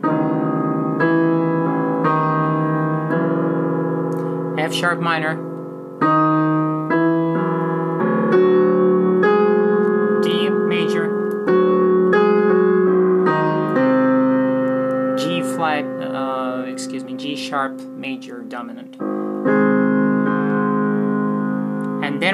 F 4.58 4.74
sharp 4.74 4.98
minor. 4.98 5.36
D 10.20 10.48
major. 10.48 11.06
G 15.16 15.42
flat, 15.54 15.84
uh, 15.84 16.64
excuse 16.66 17.04
me, 17.04 17.14
G 17.14 17.36
sharp 17.36 17.80
major 17.80 18.40
dominant. 18.42 18.96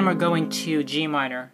We're 0.07 0.13
going 0.13 0.49
to 0.49 0.83
G 0.83 1.05
minor. 1.05 1.51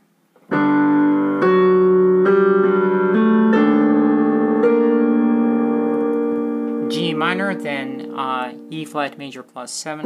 G 6.88 7.16
minor, 7.16 7.56
then 7.56 8.14
uh, 8.16 8.54
E 8.70 8.86
flat 8.86 9.18
major 9.18 9.42
plus 9.42 9.72
7. 9.72 10.06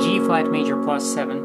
G 0.00 0.18
flat 0.18 0.50
major 0.50 0.82
plus 0.82 1.14
7. 1.14 1.38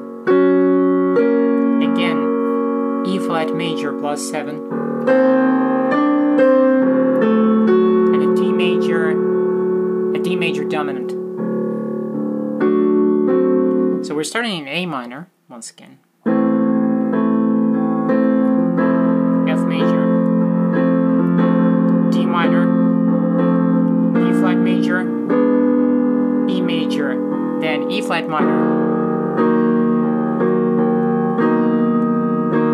Again, 1.84 3.04
E 3.06 3.20
flat 3.20 3.54
major 3.54 3.94
plus 3.94 4.28
7. 4.32 4.68
and 8.16 8.24
a 8.24 8.36
D 8.36 8.52
major, 8.52 9.12
a 10.16 10.20
D 10.20 10.36
major 10.36 10.64
dominant. 10.64 11.17
We're 14.18 14.24
starting 14.24 14.62
in 14.62 14.68
A 14.68 14.88
minor 14.88 15.30
once 15.48 15.70
again. 15.70 16.00
F 19.48 19.60
major, 19.60 20.04
D 22.10 22.26
minor, 22.26 22.66
B 24.14 24.40
flat 24.40 24.58
major, 24.58 25.02
E 26.50 26.62
major, 26.62 27.60
then 27.62 27.92
E 27.92 28.02
flat 28.02 28.28
minor, 28.28 28.58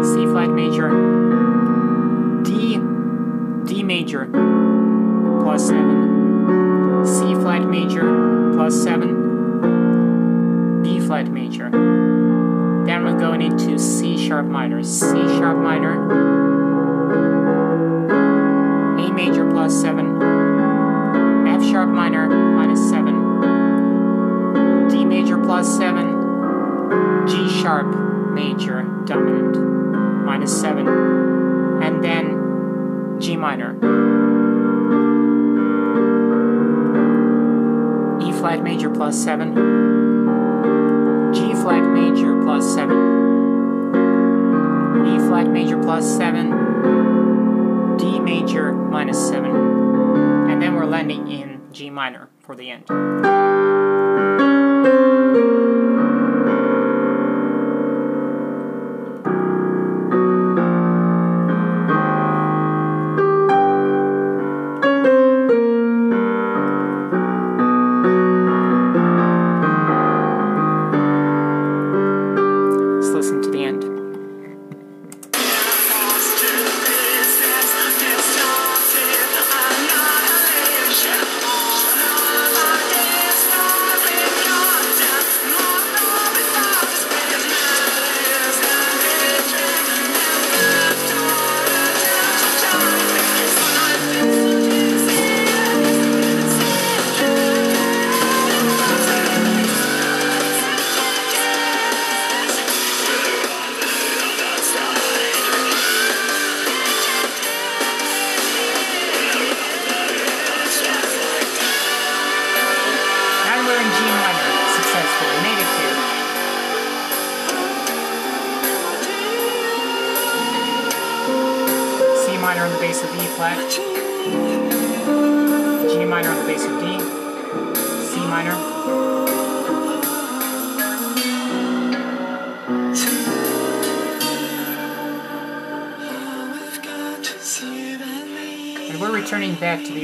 C 0.02 0.26
flat 0.28 0.50
major, 0.50 0.88
D 2.44 2.80
D 3.66 3.84
major. 3.84 4.28
Plus 5.44 5.68
7, 5.68 6.03
Then 11.62 13.04
we're 13.04 13.20
going 13.20 13.42
into 13.42 13.78
C 13.78 14.18
sharp 14.18 14.48
minor, 14.48 14.84
C 14.84 15.06
sharp 15.06 15.58
minor, 15.58 16.10
A 19.00 19.14
major 19.14 19.50
plus 19.50 19.80
7, 19.80 20.22
F 21.48 21.64
sharp 21.64 21.90
minor 21.90 22.28
minus 22.28 22.90
7, 22.90 24.90
D 24.90 25.06
major 25.06 25.38
plus 25.38 25.78
7, 25.78 27.28
G 27.28 27.50
sharp 27.62 27.88
major 28.34 28.84
dominant 29.06 29.58
minus 30.26 30.60
7, 30.60 30.88
and 30.88 32.04
then 32.04 33.20
G 33.20 33.38
minor. 33.38 33.76
E 38.22 38.32
flat 38.32 38.64
major 38.64 38.90
plus 38.90 39.24
7. 39.24 39.83
Flat 41.64 41.94
major 41.94 42.44
plus 42.44 42.74
7. 42.74 42.92
E 45.08 45.18
flat 45.30 45.48
major 45.50 45.82
plus 45.82 46.06
7. 46.18 47.98
D 47.98 48.20
major 48.20 48.74
minus 48.74 49.30
7. 49.30 49.46
And 50.50 50.62
then 50.62 50.76
we're 50.76 50.84
landing 50.84 51.32
in 51.32 51.62
G 51.72 51.90
minor 51.90 52.28
for 52.42 52.54
the 52.58 52.70
end. 52.70 52.84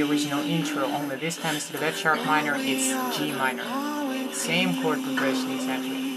Original 0.10 0.40
intro, 0.40 0.86
only 0.86 1.16
this 1.18 1.38
time 1.38 1.54
instead 1.56 1.76
of 1.76 1.84
F 1.84 1.96
sharp 1.96 2.26
minor, 2.26 2.56
it's 2.58 3.18
G 3.18 3.32
minor. 3.34 3.64
Same 4.34 4.82
chord 4.82 5.04
progression 5.04 5.52
exactly. 5.52 6.10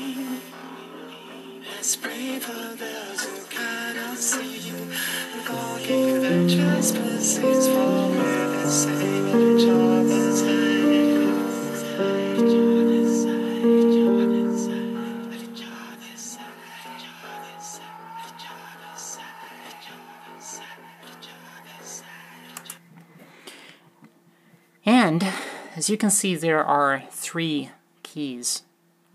As 25.83 25.91
you 25.91 25.97
can 25.97 26.11
see, 26.11 26.37
there 26.37 26.63
are 26.65 27.03
three 27.11 27.71
keys 28.05 28.63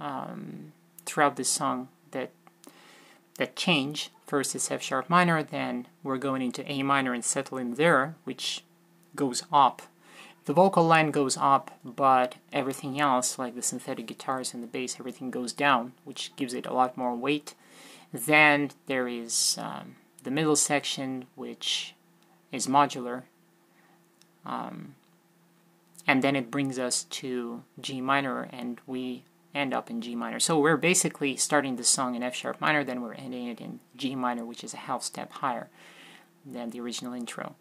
um, 0.01 0.73
throughout 1.05 1.37
this 1.37 1.47
song 1.47 1.87
that 2.11 2.31
that 3.37 3.55
change. 3.55 4.09
First 4.25 4.53
it's 4.53 4.69
F 4.69 4.81
sharp 4.81 5.09
minor, 5.09 5.41
then 5.41 5.87
we're 6.03 6.17
going 6.17 6.41
into 6.41 6.69
A 6.69 6.83
minor 6.83 7.13
and 7.13 7.23
settling 7.23 7.75
there, 7.75 8.15
which 8.25 8.65
goes 9.15 9.43
up. 9.49 9.81
The 10.43 10.51
vocal 10.51 10.85
line 10.85 11.11
goes 11.11 11.37
up, 11.37 11.71
but 11.85 12.35
everything 12.51 12.99
else, 12.99 13.39
like 13.39 13.55
the 13.55 13.61
synthetic 13.61 14.05
guitars 14.05 14.53
and 14.53 14.61
the 14.61 14.67
bass, 14.67 14.97
everything 14.99 15.31
goes 15.31 15.53
down, 15.53 15.93
which 16.03 16.35
gives 16.35 16.53
it 16.53 16.65
a 16.65 16.73
lot 16.73 16.97
more 16.97 17.15
weight. 17.15 17.55
Then 18.11 18.71
there 18.87 19.07
is 19.07 19.57
um, 19.57 19.95
the 20.23 20.31
middle 20.31 20.57
section, 20.57 21.27
which 21.35 21.95
is 22.51 22.67
modular. 22.67 23.23
Um, 24.45 24.95
and 26.07 26.23
then 26.23 26.35
it 26.35 26.49
brings 26.49 26.79
us 26.79 27.03
to 27.03 27.63
G 27.79 28.01
minor, 28.01 28.47
and 28.51 28.79
we 28.87 29.25
end 29.53 29.73
up 29.73 29.89
in 29.89 30.01
G 30.01 30.15
minor. 30.15 30.39
So 30.39 30.59
we're 30.59 30.77
basically 30.77 31.35
starting 31.35 31.75
the 31.75 31.83
song 31.83 32.15
in 32.15 32.23
F 32.23 32.33
sharp 32.33 32.61
minor, 32.61 32.83
then 32.83 33.01
we're 33.01 33.13
ending 33.13 33.47
it 33.47 33.59
in 33.59 33.79
G 33.95 34.15
minor, 34.15 34.45
which 34.45 34.63
is 34.63 34.73
a 34.73 34.77
half 34.77 35.03
step 35.03 35.31
higher 35.33 35.69
than 36.45 36.69
the 36.69 36.79
original 36.79 37.13
intro. 37.13 37.55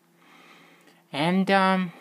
And 1.12 1.51
um, 1.51 1.92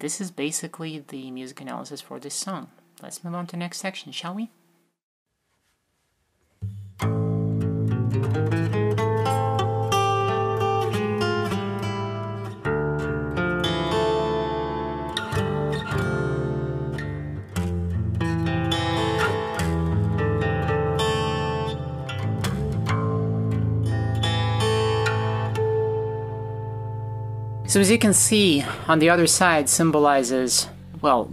this 0.00 0.20
is 0.20 0.30
basically 0.30 1.04
the 1.06 1.30
music 1.30 1.60
analysis 1.60 2.00
for 2.00 2.18
this 2.18 2.34
song. 2.34 2.68
Let's 3.02 3.22
move 3.22 3.34
on 3.34 3.46
to 3.46 3.52
the 3.52 3.58
next 3.58 3.78
section, 3.78 4.12
shall 4.12 4.34
we? 4.34 4.50
So 27.70 27.78
as 27.78 27.88
you 27.88 27.98
can 27.98 28.14
see, 28.14 28.64
on 28.88 28.98
the 28.98 29.10
other 29.10 29.28
side 29.28 29.68
symbolizes, 29.68 30.66
well, 31.02 31.32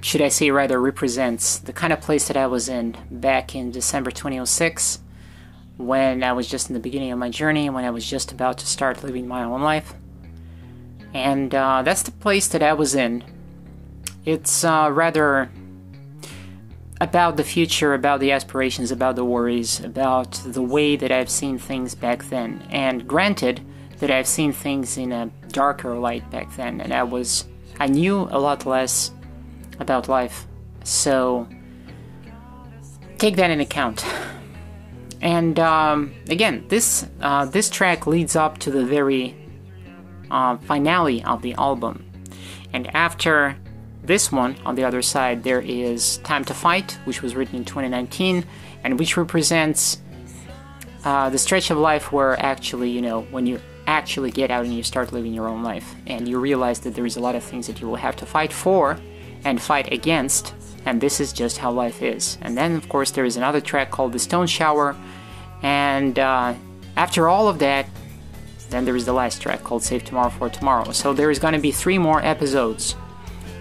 should 0.00 0.20
I 0.20 0.30
say 0.30 0.50
rather 0.50 0.80
represents 0.80 1.58
the 1.58 1.72
kind 1.72 1.92
of 1.92 2.00
place 2.00 2.26
that 2.26 2.36
I 2.36 2.48
was 2.48 2.68
in 2.68 2.96
back 3.08 3.54
in 3.54 3.70
December 3.70 4.10
2006 4.10 4.98
when 5.76 6.24
I 6.24 6.32
was 6.32 6.48
just 6.48 6.68
in 6.68 6.74
the 6.74 6.80
beginning 6.80 7.12
of 7.12 7.20
my 7.20 7.30
journey, 7.30 7.70
when 7.70 7.84
I 7.84 7.90
was 7.90 8.04
just 8.04 8.32
about 8.32 8.58
to 8.58 8.66
start 8.66 9.04
living 9.04 9.28
my 9.28 9.44
own 9.44 9.62
life. 9.62 9.94
And 11.14 11.54
uh, 11.54 11.82
that's 11.82 12.02
the 12.02 12.10
place 12.10 12.48
that 12.48 12.64
I 12.64 12.72
was 12.72 12.96
in. 12.96 13.22
It's 14.24 14.64
uh, 14.64 14.90
rather 14.92 15.52
about 17.00 17.36
the 17.36 17.44
future, 17.44 17.94
about 17.94 18.18
the 18.18 18.32
aspirations, 18.32 18.90
about 18.90 19.14
the 19.14 19.24
worries, 19.24 19.78
about 19.78 20.32
the 20.44 20.62
way 20.62 20.96
that 20.96 21.12
I've 21.12 21.30
seen 21.30 21.58
things 21.58 21.94
back 21.94 22.24
then. 22.24 22.66
And 22.70 23.06
granted, 23.06 23.60
that 23.98 24.10
I've 24.10 24.26
seen 24.26 24.52
things 24.52 24.98
in 24.98 25.12
a 25.12 25.30
darker 25.48 25.94
light 25.98 26.28
back 26.30 26.54
then, 26.56 26.80
and 26.80 26.92
I 26.92 27.02
was 27.02 27.46
I 27.78 27.86
knew 27.86 28.28
a 28.30 28.38
lot 28.38 28.66
less 28.66 29.12
about 29.78 30.08
life. 30.08 30.46
So 30.84 31.48
take 33.18 33.36
that 33.36 33.50
in 33.50 33.60
account. 33.60 34.04
And 35.20 35.58
um, 35.58 36.14
again, 36.28 36.64
this 36.68 37.06
uh, 37.20 37.46
this 37.46 37.70
track 37.70 38.06
leads 38.06 38.36
up 38.36 38.58
to 38.58 38.70
the 38.70 38.84
very 38.84 39.34
uh, 40.30 40.56
finale 40.58 41.24
of 41.24 41.42
the 41.42 41.54
album, 41.54 42.04
and 42.72 42.94
after 42.94 43.56
this 44.02 44.30
one, 44.30 44.56
on 44.64 44.76
the 44.76 44.84
other 44.84 45.02
side, 45.02 45.42
there 45.42 45.60
is 45.60 46.18
"Time 46.18 46.44
to 46.44 46.54
Fight," 46.54 46.98
which 47.04 47.22
was 47.22 47.34
written 47.34 47.56
in 47.56 47.64
2019, 47.64 48.44
and 48.84 48.98
which 48.98 49.16
represents 49.16 49.98
uh, 51.04 51.30
the 51.30 51.38
stretch 51.38 51.70
of 51.70 51.78
life 51.78 52.12
where 52.12 52.38
actually, 52.44 52.90
you 52.90 53.00
know, 53.00 53.22
when 53.30 53.46
you 53.46 53.60
actually 53.86 54.30
get 54.30 54.50
out 54.50 54.64
and 54.64 54.74
you 54.74 54.82
start 54.82 55.12
living 55.12 55.32
your 55.32 55.48
own 55.48 55.62
life. 55.62 55.94
And 56.06 56.28
you 56.28 56.38
realize 56.38 56.80
that 56.80 56.94
there 56.94 57.06
is 57.06 57.16
a 57.16 57.20
lot 57.20 57.34
of 57.34 57.42
things 57.42 57.66
that 57.66 57.80
you 57.80 57.86
will 57.86 57.96
have 57.96 58.16
to 58.16 58.26
fight 58.26 58.52
for 58.52 58.98
and 59.44 59.60
fight 59.60 59.92
against 59.92 60.54
and 60.86 61.00
this 61.00 61.18
is 61.18 61.32
just 61.32 61.58
how 61.58 61.72
life 61.72 62.00
is. 62.00 62.38
And 62.40 62.56
then 62.56 62.76
of 62.76 62.88
course 62.88 63.10
there 63.10 63.24
is 63.24 63.36
another 63.36 63.60
track 63.60 63.90
called 63.90 64.12
the 64.12 64.18
stone 64.18 64.46
shower 64.46 64.96
and 65.62 66.18
uh, 66.18 66.54
after 66.96 67.28
all 67.28 67.48
of 67.48 67.58
that 67.58 67.86
then 68.70 68.84
there 68.84 68.96
is 68.96 69.04
the 69.04 69.12
last 69.12 69.40
track 69.40 69.62
called 69.62 69.82
save 69.82 70.04
tomorrow 70.04 70.30
for 70.30 70.48
tomorrow. 70.48 70.90
So 70.92 71.12
there 71.12 71.30
is 71.30 71.38
going 71.38 71.54
to 71.54 71.60
be 71.60 71.70
three 71.70 71.98
more 71.98 72.24
episodes 72.24 72.96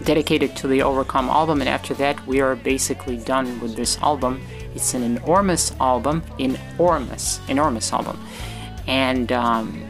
dedicated 0.04 0.56
to 0.58 0.68
the 0.68 0.82
overcome 0.82 1.30
album 1.30 1.62
and 1.62 1.70
after 1.70 1.94
that 1.96 2.26
we 2.28 2.42
are 2.42 2.56
basically 2.56 3.18
done 3.18 3.60
with 3.60 3.76
this 3.76 3.98
album. 4.00 4.42
It's 4.74 4.94
an 4.94 5.04
enormous 5.04 5.74
album 5.80 6.24
enormous 6.40 7.40
enormous 7.48 7.92
album. 7.92 8.20
And 8.88 9.32
um, 9.32 9.84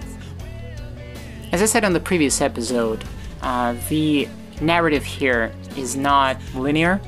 as 1.55 1.61
I 1.61 1.67
said 1.67 1.85
on 1.85 1.93
the 1.93 2.01
previous 2.01 2.41
episode, 2.41 3.05
uh, 3.41 3.75
the 3.87 4.27
narrative 4.59 5.05
here 5.05 5.53
is 5.77 5.95
not 5.95 6.37
linear. 6.53 6.99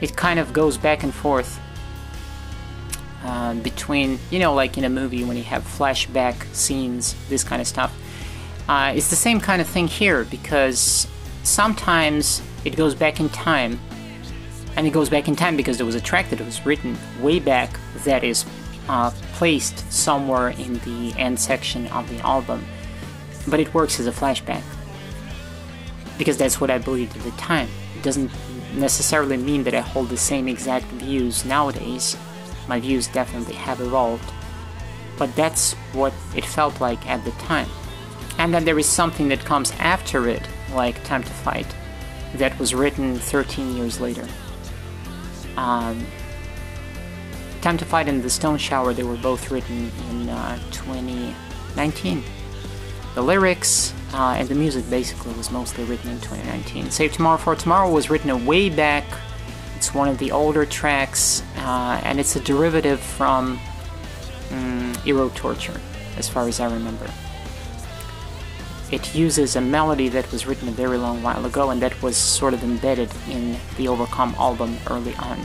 It 0.00 0.16
kind 0.16 0.40
of 0.40 0.54
goes 0.54 0.78
back 0.78 1.02
and 1.02 1.12
forth 1.12 1.60
uh, 3.22 3.56
between, 3.56 4.18
you 4.30 4.38
know, 4.38 4.54
like 4.54 4.78
in 4.78 4.84
a 4.84 4.88
movie 4.88 5.22
when 5.22 5.36
you 5.36 5.42
have 5.42 5.64
flashback 5.64 6.46
scenes, 6.54 7.14
this 7.28 7.44
kind 7.44 7.60
of 7.60 7.68
stuff. 7.68 7.94
Uh, 8.70 8.94
it's 8.96 9.10
the 9.10 9.16
same 9.16 9.38
kind 9.38 9.60
of 9.60 9.68
thing 9.68 9.86
here 9.86 10.24
because 10.24 11.06
sometimes 11.42 12.40
it 12.64 12.74
goes 12.74 12.94
back 12.94 13.20
in 13.20 13.28
time, 13.28 13.78
and 14.76 14.86
it 14.86 14.94
goes 14.94 15.10
back 15.10 15.28
in 15.28 15.36
time 15.36 15.58
because 15.58 15.76
there 15.76 15.84
was 15.84 15.94
a 15.94 16.00
track 16.00 16.30
that 16.30 16.40
was 16.40 16.64
written 16.64 16.96
way 17.20 17.38
back 17.38 17.78
that 18.06 18.24
is 18.24 18.46
uh, 18.88 19.10
placed 19.34 19.92
somewhere 19.92 20.48
in 20.48 20.78
the 20.78 21.12
end 21.18 21.38
section 21.38 21.86
of 21.88 22.08
the 22.08 22.18
album 22.20 22.64
but 23.46 23.60
it 23.60 23.72
works 23.74 24.00
as 24.00 24.06
a 24.06 24.12
flashback. 24.12 24.62
Because 26.18 26.36
that's 26.36 26.60
what 26.60 26.70
I 26.70 26.78
believed 26.78 27.16
at 27.16 27.22
the 27.22 27.30
time. 27.32 27.68
It 27.96 28.02
doesn't 28.02 28.30
necessarily 28.74 29.36
mean 29.36 29.64
that 29.64 29.74
I 29.74 29.80
hold 29.80 30.08
the 30.08 30.16
same 30.16 30.48
exact 30.48 30.86
views 30.86 31.44
nowadays. 31.44 32.16
My 32.68 32.80
views 32.80 33.08
definitely 33.08 33.54
have 33.54 33.80
evolved. 33.80 34.32
But 35.18 35.34
that's 35.36 35.74
what 35.92 36.12
it 36.34 36.44
felt 36.44 36.80
like 36.80 37.06
at 37.08 37.24
the 37.24 37.30
time. 37.32 37.68
And 38.38 38.52
then 38.52 38.64
there 38.64 38.78
is 38.78 38.88
something 38.88 39.28
that 39.28 39.44
comes 39.44 39.70
after 39.72 40.28
it, 40.28 40.42
like 40.72 41.02
Time 41.04 41.22
to 41.22 41.30
Fight, 41.30 41.72
that 42.34 42.58
was 42.58 42.74
written 42.74 43.16
13 43.16 43.76
years 43.76 44.00
later. 44.00 44.26
Um, 45.56 46.04
Time 47.60 47.78
to 47.78 47.84
Fight 47.84 48.08
and 48.08 48.22
The 48.22 48.30
Stone 48.30 48.58
Shower, 48.58 48.92
they 48.92 49.04
were 49.04 49.16
both 49.16 49.50
written 49.50 49.90
in 50.10 50.28
uh, 50.28 50.58
2019. 50.72 52.22
The 53.14 53.22
lyrics 53.22 53.94
uh, 54.12 54.34
and 54.38 54.48
the 54.48 54.56
music 54.56 54.88
basically 54.90 55.32
was 55.34 55.52
mostly 55.52 55.84
written 55.84 56.10
in 56.10 56.20
2019. 56.20 56.90
Save 56.90 57.12
Tomorrow 57.12 57.38
for 57.38 57.54
Tomorrow 57.54 57.90
was 57.90 58.10
written 58.10 58.44
way 58.44 58.68
back. 58.68 59.04
It's 59.76 59.94
one 59.94 60.08
of 60.08 60.18
the 60.18 60.32
older 60.32 60.66
tracks, 60.66 61.42
uh, 61.58 62.00
and 62.02 62.18
it's 62.18 62.34
a 62.34 62.40
derivative 62.40 62.98
from 63.00 63.58
um, 64.50 64.92
Eero 65.04 65.32
Torture, 65.34 65.80
as 66.16 66.28
far 66.28 66.48
as 66.48 66.58
I 66.58 66.72
remember. 66.72 67.08
It 68.90 69.14
uses 69.14 69.56
a 69.56 69.60
melody 69.60 70.08
that 70.08 70.30
was 70.32 70.46
written 70.46 70.68
a 70.68 70.72
very 70.72 70.98
long 70.98 71.22
while 71.22 71.44
ago 71.46 71.70
and 71.70 71.80
that 71.82 72.00
was 72.02 72.16
sort 72.16 72.54
of 72.54 72.62
embedded 72.62 73.10
in 73.28 73.56
the 73.76 73.88
Overcome 73.88 74.34
album 74.38 74.76
early 74.88 75.14
on. 75.16 75.38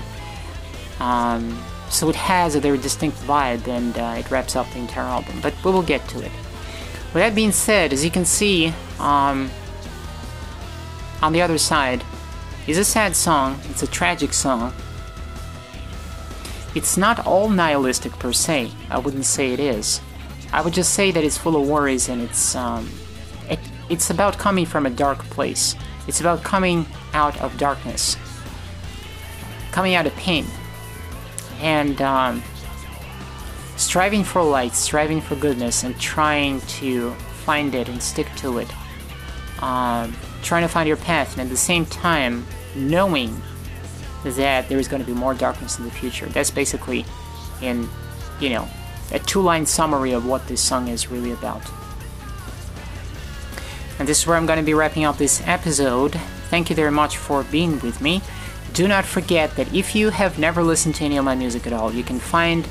Um, 0.99 1.63
so 1.89 2.09
it 2.09 2.15
has 2.15 2.55
a 2.55 2.59
very 2.59 2.77
distinct 2.77 3.17
vibe 3.19 3.67
and 3.67 3.97
uh, 3.97 4.15
it 4.17 4.29
wraps 4.29 4.55
up 4.55 4.69
the 4.71 4.79
entire 4.79 5.05
album, 5.05 5.39
but 5.41 5.53
we 5.63 5.71
will 5.71 5.81
get 5.81 6.07
to 6.09 6.23
it. 6.23 6.31
With 7.13 7.23
that 7.23 7.33
being 7.33 7.51
said, 7.51 7.91
as 7.91 8.05
you 8.05 8.11
can 8.11 8.23
see, 8.23 8.73
um, 8.99 9.49
on 11.21 11.33
the 11.33 11.41
other 11.41 11.57
side 11.57 12.03
is 12.67 12.77
a 12.77 12.85
sad 12.85 13.15
song. 13.15 13.59
It's 13.69 13.81
a 13.81 13.87
tragic 13.87 14.31
song. 14.31 14.73
It's 16.75 16.97
not 16.97 17.25
all 17.25 17.49
nihilistic 17.49 18.11
per 18.19 18.31
se. 18.31 18.71
I 18.91 18.99
wouldn't 18.99 19.25
say 19.25 19.53
it 19.53 19.59
is. 19.59 20.01
I 20.53 20.61
would 20.61 20.73
just 20.73 20.93
say 20.93 21.09
that 21.11 21.23
it's 21.23 21.37
full 21.37 21.55
of 21.55 21.67
worries 21.67 22.09
and 22.09 22.21
it's 22.21 22.55
um, 22.55 22.87
it, 23.49 23.59
it's 23.89 24.11
about 24.11 24.37
coming 24.37 24.65
from 24.67 24.85
a 24.85 24.89
dark 24.91 25.19
place. 25.25 25.75
It's 26.07 26.19
about 26.19 26.43
coming 26.43 26.85
out 27.13 27.39
of 27.41 27.57
darkness, 27.57 28.17
coming 29.71 29.95
out 29.95 30.05
of 30.05 30.15
pain, 30.15 30.45
and 31.59 32.01
um, 32.01 32.43
striving 33.79 34.23
for 34.23 34.43
light, 34.43 34.73
striving 34.73 35.21
for 35.21 35.35
goodness, 35.35 35.83
and 35.83 35.99
trying 35.99 36.61
to 36.61 37.11
find 37.45 37.73
it 37.73 37.87
and 37.87 38.03
stick 38.03 38.27
to 38.35 38.59
it. 38.59 38.67
Um, 39.63 40.15
trying 40.43 40.63
to 40.63 40.67
find 40.67 40.87
your 40.87 40.97
path, 40.97 41.33
and 41.33 41.41
at 41.41 41.49
the 41.49 41.57
same 41.57 41.85
time, 41.85 42.45
knowing 42.75 43.41
that 44.23 44.67
there 44.67 44.79
is 44.79 44.87
going 44.87 45.01
to 45.01 45.07
be 45.07 45.13
more 45.13 45.33
darkness 45.33 45.79
in 45.79 45.85
the 45.85 45.91
future. 45.91 46.25
That's 46.27 46.51
basically, 46.51 47.05
in 47.61 47.87
you 48.39 48.49
know, 48.49 48.67
a 49.11 49.19
two-line 49.19 49.65
summary 49.65 50.11
of 50.11 50.25
what 50.25 50.47
this 50.47 50.61
song 50.61 50.89
is 50.89 51.09
really 51.09 51.31
about. 51.31 51.61
And 53.97 54.07
this 54.07 54.19
is 54.19 54.27
where 54.27 54.37
I'm 54.37 54.45
going 54.45 54.59
to 54.59 54.65
be 54.65 54.73
wrapping 54.73 55.03
up 55.03 55.17
this 55.17 55.41
episode. 55.45 56.13
Thank 56.49 56.69
you 56.69 56.75
very 56.75 56.91
much 56.91 57.17
for 57.17 57.43
being 57.43 57.79
with 57.79 58.01
me. 58.01 58.21
Do 58.73 58.87
not 58.87 59.05
forget 59.05 59.55
that 59.55 59.73
if 59.73 59.95
you 59.95 60.09
have 60.09 60.37
never 60.37 60.63
listened 60.63 60.95
to 60.95 61.05
any 61.05 61.17
of 61.17 61.25
my 61.25 61.35
music 61.35 61.65
at 61.65 61.73
all, 61.73 61.93
you 61.93 62.03
can 62.03 62.19
find 62.19 62.67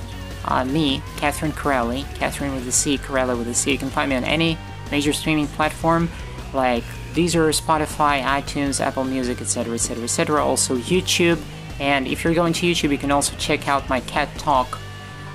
uh, 0.49 0.65
me, 0.65 1.03
Catherine 1.17 1.53
Corelli, 1.53 2.05
Catherine 2.15 2.55
with 2.55 2.67
a 2.67 2.73
C, 2.73 2.99
Corelli 2.99 3.37
with 3.37 3.49
a 3.49 3.55
C. 3.55 3.71
You 3.71 3.79
can 3.79 3.91
find 3.91 4.11
me 4.11 4.17
on 4.17 4.25
any 4.25 4.59
major 4.91 5.13
streaming 5.13 5.47
platform 5.47 6.09
like 6.53 6.85
Deezer, 7.13 7.55
Spotify, 7.55 8.23
iTunes, 8.23 8.81
Apple 8.81 9.05
Music, 9.05 9.41
etc., 9.41 9.75
etc., 9.75 10.05
etc. 10.05 10.43
Also 10.45 10.77
YouTube. 10.77 11.41
And 11.79 12.09
if 12.09 12.25
you're 12.25 12.35
going 12.35 12.53
to 12.55 12.67
YouTube, 12.67 12.91
you 12.91 12.99
can 12.99 13.11
also 13.11 13.37
check 13.37 13.69
out 13.69 13.89
my 13.89 14.01
Cat 14.01 14.29
Talk 14.39 14.79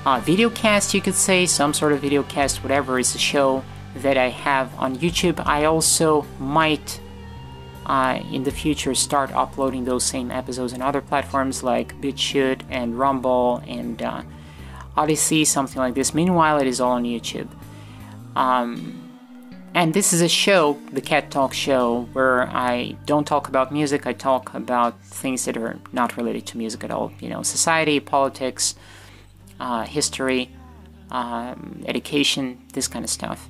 uh, 0.06 0.20
video 0.20 0.50
cast, 0.50 0.94
you 0.94 1.02
could 1.02 1.16
say, 1.16 1.46
some 1.46 1.74
sort 1.74 1.94
of 1.94 2.00
video 2.02 2.24
cast, 2.24 2.62
whatever 2.62 3.00
is 3.00 3.16
a 3.16 3.18
show 3.18 3.64
that 3.96 4.18
I 4.18 4.30
have 4.30 4.74
on 4.78 4.98
YouTube. 4.98 5.42
I 5.46 5.66
also 5.66 6.26
might 6.40 7.00
uh, 7.86 8.20
in 8.32 8.44
the 8.44 8.52
future 8.52 8.96
start 8.96 9.32
uploading 9.32 9.86
those 9.86 10.04
same 10.04 10.32
episodes 10.32 10.74
on 10.74 10.82
other 10.82 11.02
platforms 11.02 11.64
like 11.64 12.00
BitChute 12.02 12.64
and 12.70 12.98
Rumble 12.98 13.62
and 13.68 14.02
uh, 14.02 14.24
Odysee, 14.98 15.46
something 15.46 15.78
like 15.78 15.96
this. 15.96 16.14
Meanwhile, 16.14 16.60
it 16.60 16.68
is 16.68 16.80
all 16.80 16.94
on 16.94 17.04
YouTube. 17.04 17.48
Um, 18.36 19.00
and 19.74 19.94
this 19.94 20.14
is 20.14 20.22
a 20.22 20.30
show, 20.30 20.80
the 20.92 21.02
Cat 21.02 21.32
Talk 21.32 21.54
Show, 21.54 22.08
where 22.14 22.48
I 22.50 22.96
don't 23.06 23.26
talk 23.26 23.48
about 23.48 23.72
music, 23.72 24.06
I 24.06 24.14
talk 24.14 24.54
about 24.54 25.02
things 25.04 25.46
that 25.46 25.58
are 25.58 25.80
not 25.92 26.16
related 26.16 26.46
to 26.48 26.58
music 26.58 26.84
at 26.84 26.92
all. 26.92 27.12
You 27.20 27.30
know, 27.30 27.42
society, 27.42 28.00
politics, 28.00 28.76
uh, 29.60 29.84
history, 29.86 30.52
um, 31.10 31.84
education, 31.88 32.62
this 32.74 32.88
kind 32.88 33.04
of 33.04 33.10
stuff. 33.10 33.50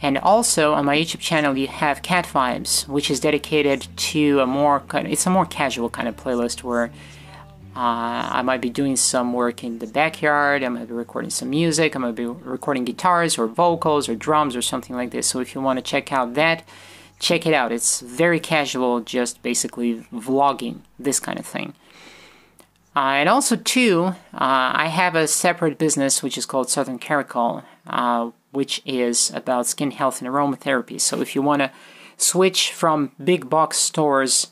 And 0.00 0.18
also 0.18 0.74
on 0.74 0.84
my 0.84 0.96
YouTube 0.96 1.20
channel, 1.20 1.56
you 1.56 1.68
have 1.68 2.02
Cat 2.02 2.26
Vibes, 2.26 2.86
which 2.88 3.10
is 3.10 3.20
dedicated 3.20 3.86
to 3.96 4.40
a 4.40 4.46
more 4.46 4.80
kind 4.80 5.06
it's 5.06 5.26
a 5.26 5.30
more 5.30 5.46
casual 5.46 5.88
kind 5.90 6.08
of 6.08 6.16
playlist 6.16 6.62
where 6.62 6.92
uh, 7.74 8.28
I 8.32 8.42
might 8.42 8.60
be 8.60 8.68
doing 8.68 8.96
some 8.96 9.32
work 9.32 9.64
in 9.64 9.78
the 9.78 9.86
backyard. 9.86 10.62
I 10.62 10.68
might 10.68 10.88
be 10.88 10.94
recording 10.94 11.30
some 11.30 11.50
music. 11.50 11.96
I 11.96 11.98
might 11.98 12.14
be 12.14 12.26
recording 12.26 12.84
guitars 12.84 13.38
or 13.38 13.46
vocals 13.46 14.10
or 14.10 14.14
drums 14.14 14.54
or 14.54 14.60
something 14.60 14.94
like 14.94 15.10
this. 15.10 15.26
So 15.26 15.40
if 15.40 15.54
you 15.54 15.62
want 15.62 15.78
to 15.78 15.82
check 15.82 16.12
out 16.12 16.34
that, 16.34 16.64
check 17.18 17.46
it 17.46 17.54
out. 17.54 17.72
It's 17.72 18.00
very 18.00 18.40
casual, 18.40 19.00
just 19.00 19.42
basically 19.42 20.06
vlogging, 20.12 20.80
this 20.98 21.18
kind 21.18 21.38
of 21.38 21.46
thing. 21.46 21.72
Uh, 22.94 23.16
and 23.16 23.28
also, 23.30 23.56
too, 23.56 24.14
uh, 24.34 24.72
I 24.74 24.88
have 24.88 25.14
a 25.14 25.26
separate 25.26 25.78
business 25.78 26.22
which 26.22 26.36
is 26.36 26.44
called 26.44 26.68
Southern 26.68 26.98
Caracol, 26.98 27.62
uh, 27.86 28.32
which 28.50 28.82
is 28.84 29.30
about 29.30 29.66
skin 29.66 29.92
health 29.92 30.20
and 30.20 30.28
aromatherapy. 30.28 31.00
So, 31.00 31.22
if 31.22 31.34
you 31.34 31.40
want 31.40 31.62
to 31.62 31.70
switch 32.18 32.70
from 32.70 33.12
big 33.22 33.48
box 33.48 33.78
stores 33.78 34.48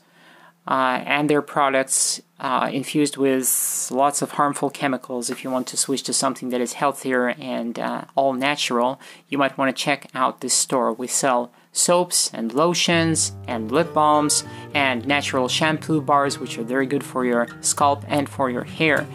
uh, 0.67 1.01
and 1.05 1.29
their 1.29 1.41
products 1.41 2.21
uh, 2.39 2.69
infused 2.71 3.17
with 3.17 3.89
lots 3.91 4.21
of 4.21 4.31
harmful 4.31 4.69
chemicals, 4.69 5.29
if 5.29 5.43
you 5.43 5.51
want 5.51 5.67
to 5.67 5.77
switch 5.77 6.03
to 6.03 6.13
something 6.13 6.49
that 6.49 6.61
is 6.61 6.73
healthier 6.73 7.29
and 7.39 7.79
uh, 7.79 8.05
all 8.15 8.33
natural, 8.33 8.99
you 9.27 9.37
might 9.37 9.57
want 9.57 9.75
to 9.75 9.83
check 9.83 10.07
out 10.13 10.41
this 10.41 10.53
store. 10.53 10.93
We 10.93 11.07
sell 11.07 11.51
soaps 11.71 12.31
and 12.33 12.53
lotions 12.53 13.31
and 13.47 13.71
lip 13.71 13.93
balms 13.93 14.43
and 14.73 15.05
natural 15.07 15.47
shampoo 15.47 16.01
bars, 16.01 16.39
which 16.39 16.57
are 16.57 16.63
very 16.63 16.85
good 16.85 17.03
for 17.03 17.25
your 17.25 17.47
scalp 17.61 18.03
and 18.07 18.27
for 18.29 18.49
your 18.49 18.63
hair, 18.63 19.07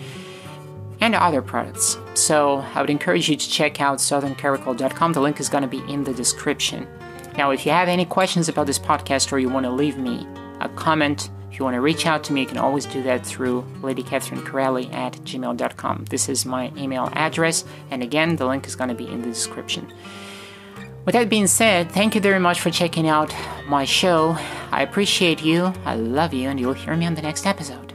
and 1.01 1.15
other 1.15 1.43
products. 1.43 1.99
So 2.15 2.65
I 2.75 2.81
would 2.81 2.91
encourage 2.91 3.29
you 3.29 3.37
to 3.37 3.51
check 3.51 3.81
out 3.81 3.99
southerncaracol.com. 3.99 5.13
The 5.13 5.21
link 5.21 5.41
is 5.41 5.49
going 5.49 5.63
to 5.63 5.69
be 5.69 5.83
in 5.93 6.05
the 6.05 6.15
description. 6.15 6.89
Now, 7.37 7.51
if 7.51 7.67
you 7.67 7.73
have 7.73 7.89
any 7.89 8.05
questions 8.05 8.49
about 8.49 8.67
this 8.67 8.79
podcast 8.79 9.33
or 9.33 9.39
you 9.39 9.49
want 9.49 9.65
to 9.65 9.71
leave 9.71 9.99
me 9.99 10.27
a 10.61 10.69
comment, 10.71 11.31
if 11.51 11.59
you 11.59 11.65
want 11.65 11.75
to 11.75 11.81
reach 11.81 12.07
out 12.07 12.23
to 12.25 12.33
me, 12.33 12.43
you 12.43 12.47
can 12.47 12.59
always 12.59 12.85
do 12.87 13.03
that 13.05 13.27
through 13.27 13.65
Lady 13.83 14.03
Catherine 14.03 14.43
Corelli 14.43 14.93
at 14.93 15.15
gmail.com. 15.15 16.05
This 16.11 16.29
is 16.29 16.45
my 16.45 16.73
email 16.77 17.09
address, 17.15 17.65
and 17.91 18.03
again, 18.03 18.37
the 18.37 18.47
link 18.47 18.67
is 18.67 18.77
going 18.77 18.89
to 18.89 18.95
be 18.95 19.09
in 19.09 19.23
the 19.23 19.29
description. 19.29 19.93
With 21.07 21.15
that 21.15 21.29
being 21.29 21.47
said, 21.47 21.91
thank 21.93 22.15
you 22.15 22.21
very 22.21 22.41
much 22.41 22.61
for 22.61 22.71
checking 22.71 23.09
out 23.09 23.35
my 23.69 23.85
show. 23.85 24.37
I 24.73 24.83
appreciate 24.83 25.43
you, 25.43 25.73
I 25.85 25.95
love 25.95 26.35
you, 26.35 26.49
and 26.49 26.59
you'll 26.59 26.73
hear 26.73 26.97
me 26.97 27.07
on 27.07 27.15
the 27.15 27.23
next 27.23 27.47
episode. 27.47 27.95